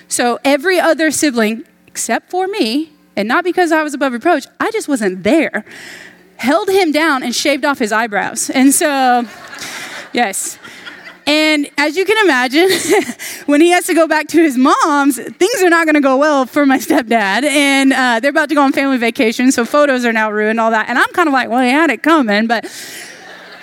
So 0.09 0.39
every 0.45 0.79
other 0.79 1.11
sibling 1.11 1.65
except 1.87 2.31
for 2.31 2.47
me 2.47 2.94
and 3.17 3.29
not 3.29 3.45
because 3.45 3.73
I 3.73 3.83
was 3.83 3.95
above 3.95 4.13
reproach, 4.13 4.47
I 4.61 4.71
just 4.71 4.89
wasn't 4.89 5.23
there, 5.23 5.65
held 6.37 6.69
him 6.69 6.93
down 6.93 7.23
and 7.23 7.35
shaved 7.35 7.65
off 7.65 7.79
his 7.79 7.93
eyebrows. 7.93 8.51
And 8.51 8.73
so, 8.73 9.25
yes. 10.13 10.59
And 11.27 11.71
as 11.79 11.97
you 11.97 12.05
can 12.05 12.23
imagine, 12.25 12.69
when 13.47 13.61
he 13.61 13.71
has 13.71 13.87
to 13.87 13.95
go 13.95 14.07
back 14.07 14.29
to 14.29 14.43
his 14.43 14.59
mom's, 14.59 15.17
things 15.17 15.63
are 15.63 15.71
not 15.71 15.87
going 15.87 15.95
to 15.95 16.01
go 16.01 16.19
well 16.19 16.45
for 16.45 16.67
my 16.67 16.79
stepdad. 16.79 17.45
And 17.45 17.93
uh, 17.93 18.21
they're 18.21 18.31
about 18.31 18.51
to 18.51 18.55
go 18.55 18.63
on 18.63 18.73
family 18.73 18.99
vacation, 18.99 19.51
so 19.51 19.65
photos 19.65 20.05
are 20.05 20.13
now 20.13 20.31
ruined, 20.31 20.61
all 20.61 20.71
that. 20.71 20.89
And 20.89 20.99
I'm 20.99 21.13
kind 21.13 21.29
of 21.29 21.33
like, 21.33 21.49
well, 21.49 21.63
he 21.63 21.71
had 21.71 21.91
it 21.91 22.03
coming, 22.03 22.47
but 22.47 22.67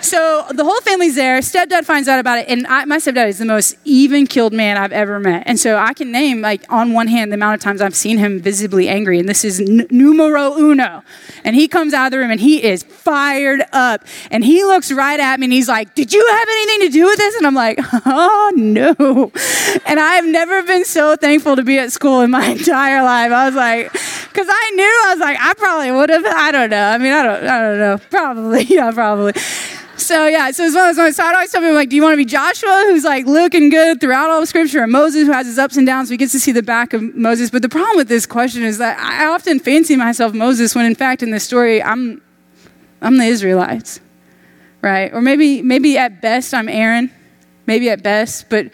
so 0.02 0.46
the 0.50 0.64
whole 0.64 0.80
family's 0.82 1.14
there. 1.14 1.38
Stepdad 1.40 1.84
finds 1.84 2.08
out 2.08 2.18
about 2.18 2.38
it, 2.38 2.48
and 2.48 2.66
I, 2.66 2.84
my 2.84 2.98
stepdad 2.98 3.28
is 3.28 3.38
the 3.38 3.44
most 3.44 3.76
even 3.84 4.26
killed 4.26 4.52
man 4.52 4.76
I've 4.76 4.92
ever 4.92 5.18
met. 5.18 5.44
And 5.46 5.58
so 5.58 5.76
I 5.78 5.94
can 5.94 6.12
name, 6.12 6.40
like, 6.42 6.64
on 6.70 6.92
one 6.92 7.08
hand, 7.08 7.32
the 7.32 7.36
amount 7.36 7.54
of 7.54 7.60
times 7.60 7.80
I've 7.80 7.94
seen 7.94 8.18
him 8.18 8.40
visibly 8.40 8.88
angry, 8.88 9.18
and 9.18 9.28
this 9.28 9.44
is 9.44 9.60
n- 9.60 9.86
numero 9.90 10.54
uno. 10.58 11.02
And 11.44 11.56
he 11.56 11.68
comes 11.68 11.94
out 11.94 12.06
of 12.06 12.10
the 12.12 12.18
room, 12.18 12.30
and 12.30 12.40
he 12.40 12.62
is 12.62 12.82
fired 12.82 13.62
up, 13.72 14.04
and 14.30 14.44
he 14.44 14.64
looks 14.64 14.92
right 14.92 15.18
at 15.20 15.40
me, 15.40 15.46
and 15.46 15.52
he's 15.52 15.68
like, 15.68 15.94
"Did 15.94 16.12
you 16.12 16.26
have 16.26 16.48
anything 16.48 16.80
to 16.86 16.92
do 16.92 17.04
with 17.06 17.16
this?" 17.16 17.36
And 17.36 17.46
I'm 17.46 17.54
like, 17.54 17.78
"Oh 18.06 18.52
no!" 18.56 19.32
And 19.86 19.98
I 20.00 20.14
have 20.14 20.26
never 20.26 20.62
been 20.62 20.84
so 20.84 21.16
thankful 21.16 21.56
to 21.56 21.62
be 21.62 21.78
at 21.78 21.92
school 21.92 22.20
in 22.20 22.30
my 22.30 22.46
entire 22.58 23.02
life. 23.02 23.32
I 23.32 23.46
was 23.46 23.54
like, 23.54 23.92
because 23.92 24.46
I 24.50 24.70
knew 24.74 25.02
I 25.06 25.10
was 25.14 25.20
like, 25.20 25.38
I 25.40 25.54
probably 25.54 25.90
would 25.92 26.10
have. 26.10 26.24
I 26.26 26.50
don't 26.52 26.70
know. 26.70 26.84
I 26.88 26.98
mean, 26.98 27.12
I 27.12 27.22
don't. 27.22 27.46
I 27.46 27.58
don't 27.60 27.78
know. 27.78 27.98
Probably. 28.10 28.62
Yeah, 28.72 28.90
probably. 28.92 29.34
So 30.02 30.26
yeah, 30.26 30.50
so 30.50 30.64
as 30.64 30.74
of 30.74 30.96
those. 30.96 31.16
So 31.16 31.24
I 31.24 31.32
always 31.32 31.50
tell 31.50 31.60
people 31.60 31.74
like, 31.74 31.88
do 31.88 31.96
you 31.96 32.02
want 32.02 32.12
to 32.12 32.16
be 32.16 32.24
Joshua, 32.24 32.86
who's 32.88 33.04
like 33.04 33.26
looking 33.26 33.68
good 33.68 34.00
throughout 34.00 34.30
all 34.30 34.42
of 34.42 34.48
Scripture, 34.48 34.82
and 34.82 34.92
Moses, 34.92 35.26
who 35.26 35.32
has 35.32 35.46
his 35.46 35.58
ups 35.58 35.76
and 35.76 35.86
downs, 35.86 36.08
so 36.08 36.12
he 36.12 36.18
gets 36.18 36.32
to 36.32 36.40
see 36.40 36.52
the 36.52 36.62
back 36.62 36.92
of 36.92 37.14
Moses. 37.14 37.50
But 37.50 37.62
the 37.62 37.68
problem 37.68 37.96
with 37.96 38.08
this 38.08 38.26
question 38.26 38.62
is 38.62 38.78
that 38.78 38.98
I 38.98 39.26
often 39.26 39.58
fancy 39.58 39.96
myself 39.96 40.34
Moses, 40.34 40.74
when 40.74 40.86
in 40.86 40.94
fact 40.94 41.22
in 41.22 41.30
this 41.30 41.44
story 41.44 41.82
I'm, 41.82 42.20
I'm 43.00 43.16
the 43.16 43.24
Israelites, 43.24 44.00
right? 44.80 45.12
Or 45.12 45.22
maybe 45.22 45.62
maybe 45.62 45.96
at 45.96 46.20
best 46.20 46.52
I'm 46.52 46.68
Aaron, 46.68 47.10
maybe 47.66 47.88
at 47.88 48.02
best, 48.02 48.48
but 48.48 48.70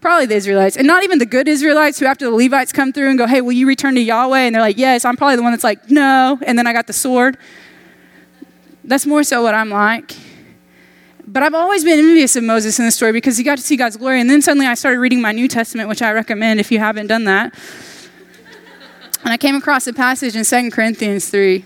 probably 0.00 0.26
the 0.26 0.36
Israelites, 0.36 0.76
and 0.76 0.86
not 0.86 1.04
even 1.04 1.18
the 1.18 1.26
good 1.26 1.46
Israelites 1.48 1.98
who 1.98 2.06
after 2.06 2.24
the 2.24 2.34
Levites 2.34 2.72
come 2.72 2.92
through 2.92 3.10
and 3.10 3.18
go, 3.18 3.26
hey, 3.26 3.40
will 3.40 3.52
you 3.52 3.66
return 3.66 3.94
to 3.96 4.00
Yahweh? 4.00 4.38
And 4.38 4.54
they're 4.54 4.62
like, 4.62 4.78
yes. 4.78 5.04
I'm 5.04 5.16
probably 5.16 5.36
the 5.36 5.42
one 5.42 5.52
that's 5.52 5.64
like, 5.64 5.90
no. 5.90 6.38
And 6.42 6.56
then 6.58 6.66
I 6.66 6.72
got 6.72 6.86
the 6.86 6.94
sword. 6.94 7.36
That's 8.82 9.04
more 9.04 9.22
so 9.24 9.42
what 9.42 9.54
I'm 9.54 9.68
like. 9.68 10.16
But 11.26 11.42
I've 11.42 11.54
always 11.54 11.84
been 11.84 11.98
envious 11.98 12.36
of 12.36 12.44
Moses 12.44 12.78
in 12.78 12.84
the 12.84 12.90
story 12.90 13.12
because 13.12 13.36
he 13.36 13.44
got 13.44 13.58
to 13.58 13.62
see 13.62 13.76
God's 13.76 13.96
glory. 13.96 14.20
And 14.20 14.28
then 14.28 14.42
suddenly 14.42 14.66
I 14.66 14.74
started 14.74 14.98
reading 14.98 15.20
my 15.20 15.32
New 15.32 15.48
Testament, 15.48 15.88
which 15.88 16.02
I 16.02 16.12
recommend 16.12 16.60
if 16.60 16.70
you 16.72 16.78
haven't 16.78 17.06
done 17.06 17.24
that. 17.24 17.54
And 19.22 19.32
I 19.32 19.36
came 19.36 19.54
across 19.54 19.86
a 19.86 19.92
passage 19.92 20.34
in 20.34 20.44
2 20.44 20.70
Corinthians 20.70 21.28
3. 21.28 21.64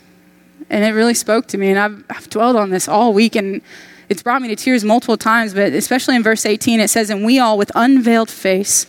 And 0.71 0.85
it 0.85 0.91
really 0.91 1.15
spoke 1.15 1.47
to 1.49 1.59
me. 1.59 1.71
And 1.71 1.79
I've, 1.79 2.05
I've 2.11 2.31
dwelled 2.31 2.57
on 2.57 2.71
this 2.71 2.89
all 2.89 3.13
week. 3.13 3.37
And 3.37 3.63
it's 4.09 4.23
brought 4.23 4.43
me 4.43 4.49
to 4.49 4.57
tears 4.57 4.85
multiple 4.85 5.17
times, 5.17 5.55
but 5.55 5.73
especially 5.73 6.17
in 6.17 6.23
verse 6.23 6.45
18, 6.45 6.81
it 6.81 6.89
says, 6.89 7.11
And 7.11 7.25
we 7.25 7.39
all, 7.39 7.57
with 7.57 7.71
unveiled 7.75 8.31
face, 8.31 8.87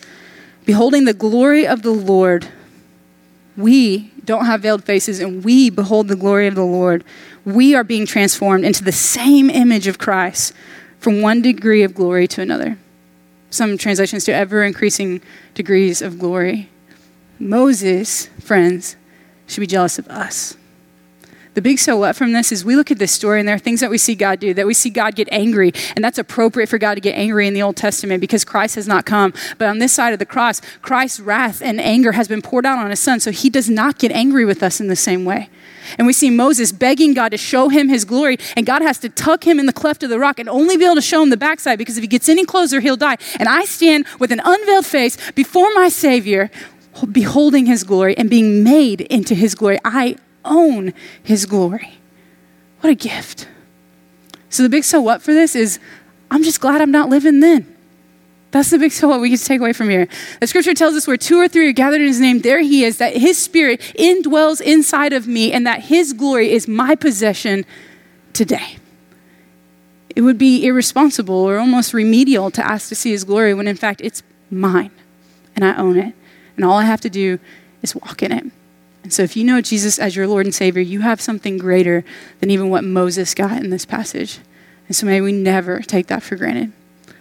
beholding 0.66 1.06
the 1.06 1.14
glory 1.14 1.66
of 1.66 1.84
the 1.84 1.92
Lord, 1.92 2.48
we 3.56 4.12
don't 4.26 4.46
have 4.46 4.62
veiled 4.62 4.84
faces, 4.84 5.20
and 5.20 5.44
we 5.44 5.70
behold 5.70 6.08
the 6.08 6.16
glory 6.16 6.48
of 6.48 6.56
the 6.56 6.66
Lord. 6.66 7.04
We 7.46 7.76
are 7.76 7.84
being 7.84 8.06
transformed 8.06 8.66
into 8.66 8.84
the 8.84 8.92
same 8.92 9.50
image 9.50 9.88
of 9.88 9.98
Christ 9.98 10.54
from 11.00 11.22
one 11.22 11.42
degree 11.42 11.84
of 11.84 11.94
glory 11.94 12.28
to 12.30 12.42
another. 12.42 12.78
Some 13.52 13.78
translations 13.78 14.26
to 14.26 14.34
ever 14.34 14.64
increasing 14.64 15.22
degrees 15.54 16.02
of 16.02 16.20
glory. 16.20 16.70
Moses, 17.40 18.28
friends, 18.40 18.96
should 19.48 19.62
be 19.62 19.68
jealous 19.68 20.00
of 20.00 20.08
us 20.08 20.58
the 21.56 21.62
big 21.62 21.80
so 21.80 21.98
what 21.98 22.16
from 22.16 22.34
this 22.34 22.52
is 22.52 22.64
we 22.66 22.76
look 22.76 22.92
at 22.92 23.00
this 23.00 23.14
story 23.14 23.40
and 23.40 23.48
there 23.48 23.56
are 23.56 23.60
things 23.60 23.80
that 23.80 23.90
we 23.90 23.98
see 23.98 24.14
God 24.14 24.40
do, 24.40 24.54
that 24.54 24.68
we 24.68 24.74
see 24.74 24.90
God 24.90 25.16
get 25.16 25.30
angry. 25.32 25.72
And 25.96 26.04
that's 26.04 26.18
appropriate 26.18 26.68
for 26.68 26.78
God 26.78 26.96
to 26.96 27.02
get 27.02 27.16
angry 27.16 27.48
in 27.48 27.54
the 27.54 27.62
Old 27.62 27.78
Testament 27.78 28.22
because 28.22 28.44
Christ 28.44 28.76
has 28.76 28.88
not 28.88 29.06
come. 29.06 29.34
But 29.58 29.70
on 29.70 29.80
this 29.80 29.94
side 29.94 30.12
of 30.12 30.20
the 30.20 30.26
cross, 30.26 30.62
Christ's 30.82 31.22
wrath 31.22 31.62
and 31.62 31.80
anger 31.80 32.12
has 32.12 32.28
been 32.28 32.42
poured 32.42 32.66
out 32.66 32.78
on 32.78 32.90
his 32.90 33.00
son. 33.00 33.22
So 33.22 33.32
he 33.32 33.50
does 33.50 33.70
not 33.70 33.98
get 33.98 34.12
angry 34.12 34.44
with 34.44 34.62
us 34.62 34.82
in 34.82 34.88
the 34.88 34.96
same 34.96 35.24
way. 35.24 35.50
And 35.98 36.06
we 36.06 36.14
see 36.14 36.30
Moses 36.30 36.72
begging 36.72 37.14
God 37.14 37.30
to 37.30 37.38
show 37.38 37.70
him 37.70 37.90
his 37.90 38.06
glory, 38.06 38.38
and 38.58 38.66
God 38.66 38.82
has 38.82 38.98
to 39.00 39.10
tuck 39.10 39.46
him 39.46 39.60
in 39.60 39.68
the 39.68 39.74
cleft 39.74 40.02
of 40.04 40.10
the 40.10 40.20
rock 40.20 40.40
and 40.40 40.50
only 40.50 40.78
be 40.78 40.84
able 40.84 40.96
to 40.96 41.02
show 41.02 41.22
him 41.22 41.30
the 41.30 41.38
backside 41.38 41.78
because 41.78 41.96
if 41.96 42.02
he 42.02 42.08
gets 42.08 42.28
any 42.28 42.44
closer, 42.44 42.80
he'll 42.80 42.98
die. 42.98 43.18
And 43.40 43.48
I 43.48 43.66
stand 43.66 44.08
with 44.20 44.32
an 44.32 44.42
unveiled 44.44 44.88
face 44.88 45.16
before 45.32 45.72
my 45.76 45.90
Savior, 45.90 46.50
beholding 47.12 47.66
his 47.66 47.84
glory 47.84 48.18
and 48.18 48.30
being 48.30 48.64
made 48.64 49.02
into 49.02 49.36
his 49.36 49.54
glory. 49.54 49.78
I 49.86 50.16
own 50.46 50.94
his 51.22 51.46
glory. 51.46 52.00
What 52.82 52.90
a 52.90 52.96
gift. 52.96 53.48
So, 54.50 54.64
the 54.64 54.70
big 54.70 54.84
so 54.84 55.02
what 55.02 55.22
for 55.22 55.34
this 55.34 55.56
is 55.56 55.80
I'm 56.32 56.44
just 56.44 56.62
glad 56.62 56.82
I'm 56.82 56.92
not 56.92 57.10
living 57.10 57.40
then. 57.40 57.76
That's 58.52 58.70
the 58.70 58.78
big 58.78 58.94
so 58.94 59.10
what 59.10 59.20
we 59.20 59.36
to 59.36 59.44
take 59.44 59.60
away 59.60 59.74
from 59.74 59.90
here. 59.90 60.08
The 60.40 60.48
scripture 60.48 60.74
tells 60.74 60.96
us 60.96 61.08
where 61.08 61.18
two 61.18 61.38
or 61.38 61.50
three 61.50 61.68
are 61.68 61.74
gathered 61.74 62.00
in 62.00 62.08
his 62.08 62.22
name, 62.22 62.40
there 62.40 62.62
he 62.62 62.86
is, 62.86 63.00
that 63.00 63.18
his 63.18 63.38
spirit 63.38 63.82
indwells 64.00 64.62
inside 64.62 65.12
of 65.12 65.28
me, 65.28 65.52
and 65.52 65.68
that 65.68 65.82
his 65.84 66.14
glory 66.14 66.52
is 66.52 66.66
my 66.66 66.96
possession 66.96 67.66
today. 68.32 68.78
It 70.16 70.22
would 70.22 70.38
be 70.38 70.66
irresponsible 70.66 71.36
or 71.36 71.60
almost 71.60 71.94
remedial 71.94 72.50
to 72.52 72.66
ask 72.66 72.88
to 72.90 72.96
see 72.96 73.12
his 73.12 73.26
glory 73.26 73.54
when 73.54 73.68
in 73.68 73.76
fact 73.76 74.00
it's 74.02 74.24
mine 74.50 74.92
and 75.56 75.66
I 75.66 75.76
own 75.76 75.98
it. 75.98 76.14
And 76.56 76.64
all 76.64 76.78
I 76.78 76.86
have 76.86 77.02
to 77.02 77.10
do 77.10 77.40
is 77.82 77.94
walk 77.94 78.24
in 78.24 78.32
it. 78.32 78.46
And 79.06 79.14
so, 79.14 79.22
if 79.22 79.38
you 79.38 79.44
know 79.44 79.62
Jesus 79.62 80.00
as 80.00 80.16
your 80.16 80.26
Lord 80.26 80.48
and 80.48 80.56
Savior, 80.56 80.82
you 80.82 81.02
have 81.02 81.22
something 81.22 81.60
greater 81.60 82.04
than 82.40 82.50
even 82.50 82.72
what 82.72 82.84
Moses 82.84 83.36
got 83.36 83.64
in 83.64 83.70
this 83.70 83.86
passage. 83.86 84.40
And 84.88 84.96
so, 84.96 85.06
may 85.06 85.22
we 85.22 85.32
never 85.32 85.82
take 85.82 86.08
that 86.08 86.24
for 86.24 86.36
granted. 86.36 86.74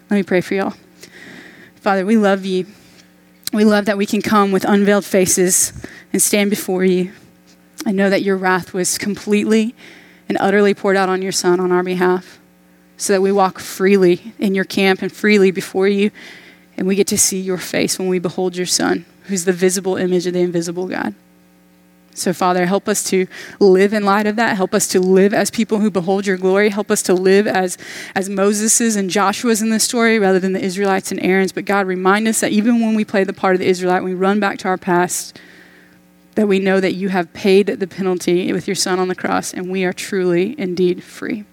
Let 0.09 0.16
me 0.16 0.23
pray 0.23 0.40
for 0.40 0.55
y'all. 0.55 0.73
Father, 1.77 2.07
we 2.07 2.16
love 2.16 2.47
you. 2.47 2.64
We 3.53 3.66
love 3.66 3.85
that 3.85 3.99
we 3.99 4.07
can 4.07 4.23
come 4.23 4.51
with 4.51 4.64
unveiled 4.64 5.05
faces 5.05 5.75
and 6.11 6.23
stand 6.23 6.49
before 6.49 6.87
you. 6.87 7.12
I 7.85 7.92
know 7.92 8.09
that 8.09 8.23
your 8.23 8.38
wrath 8.38 8.73
was 8.73 8.97
completely 8.97 9.75
and 10.27 10.38
utterly 10.40 10.73
poured 10.73 10.97
out 10.97 11.11
on 11.11 11.20
your 11.20 11.33
Son 11.33 11.61
on 11.61 11.70
our 11.70 11.83
behalf 11.83 12.40
so 12.97 13.12
that 13.12 13.20
we 13.20 13.31
walk 13.31 13.59
freely 13.59 14.33
in 14.38 14.55
your 14.55 14.64
camp 14.64 15.03
and 15.03 15.12
freely 15.12 15.51
before 15.51 15.88
you. 15.88 16.11
And 16.79 16.87
we 16.87 16.97
get 16.97 17.09
to 17.09 17.18
see 17.18 17.40
your 17.40 17.59
face 17.59 17.99
when 17.99 18.09
we 18.09 18.18
behold 18.18 18.57
your 18.57 18.64
Son, 18.64 19.05
who's 19.25 19.44
the 19.44 19.53
visible 19.53 19.99
image 19.99 20.27
of 20.27 20.33
the 20.33 20.40
invisible 20.40 20.88
God. 20.88 21.14
So, 22.14 22.33
Father, 22.33 22.66
help 22.66 22.88
us 22.88 23.03
to 23.11 23.27
live 23.59 23.92
in 23.92 24.05
light 24.05 24.27
of 24.27 24.37
that. 24.37 24.57
Help 24.57 24.72
us 24.72 24.87
to 24.88 25.00
live 25.00 25.35
as 25.35 25.50
people 25.50 25.81
who 25.81 25.90
behold 25.90 26.27
your 26.27 26.37
glory. 26.37 26.70
Help 26.70 26.90
us 26.90 27.03
to 27.03 27.14
live 27.14 27.46
as, 27.46 27.77
as 28.14 28.29
Moses's 28.29 28.96
and 28.96 29.11
Joshua's 29.11 29.61
in 29.61 29.70
this 29.70 29.85
story 29.85 30.18
rather 30.18 30.38
than 30.38 30.53
the 30.53 30.62
Israelites 30.62 31.11
and 31.11 31.20
Aaron's. 31.20 31.53
But, 31.53 31.64
God, 31.64 31.87
remind 31.87 32.29
us 32.29 32.40
that 32.40 32.53
even 32.53 32.81
when 32.81 32.94
we 32.94 33.05
play 33.05 33.24
the 33.24 33.33
part 33.33 33.55
of 33.55 33.59
the 33.59 33.66
Israelite, 33.66 34.05
we 34.05 34.14
run 34.14 34.38
back 34.38 34.59
to 34.59 34.68
our 34.68 34.79
past, 34.79 35.38
that 36.37 36.46
we 36.46 36.59
know 36.59 36.81
that 36.81 36.94
you 36.94 37.09
have 37.09 37.33
paid 37.33 37.66
the 37.66 37.87
penalty 37.87 38.53
with 38.53 38.68
your 38.68 38.77
Son 38.77 38.98
on 38.98 39.09
the 39.09 39.14
cross, 39.14 39.53
and 39.53 39.70
we 39.70 39.85
are 39.85 39.92
truly, 39.92 40.59
indeed, 40.59 41.03
free. 41.03 41.44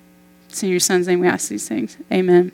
It's 0.49 0.61
in 0.61 0.69
your 0.69 0.79
Son's 0.79 1.07
name 1.07 1.21
we 1.21 1.27
ask 1.27 1.49
these 1.49 1.67
things. 1.67 1.97
Amen. 2.11 2.51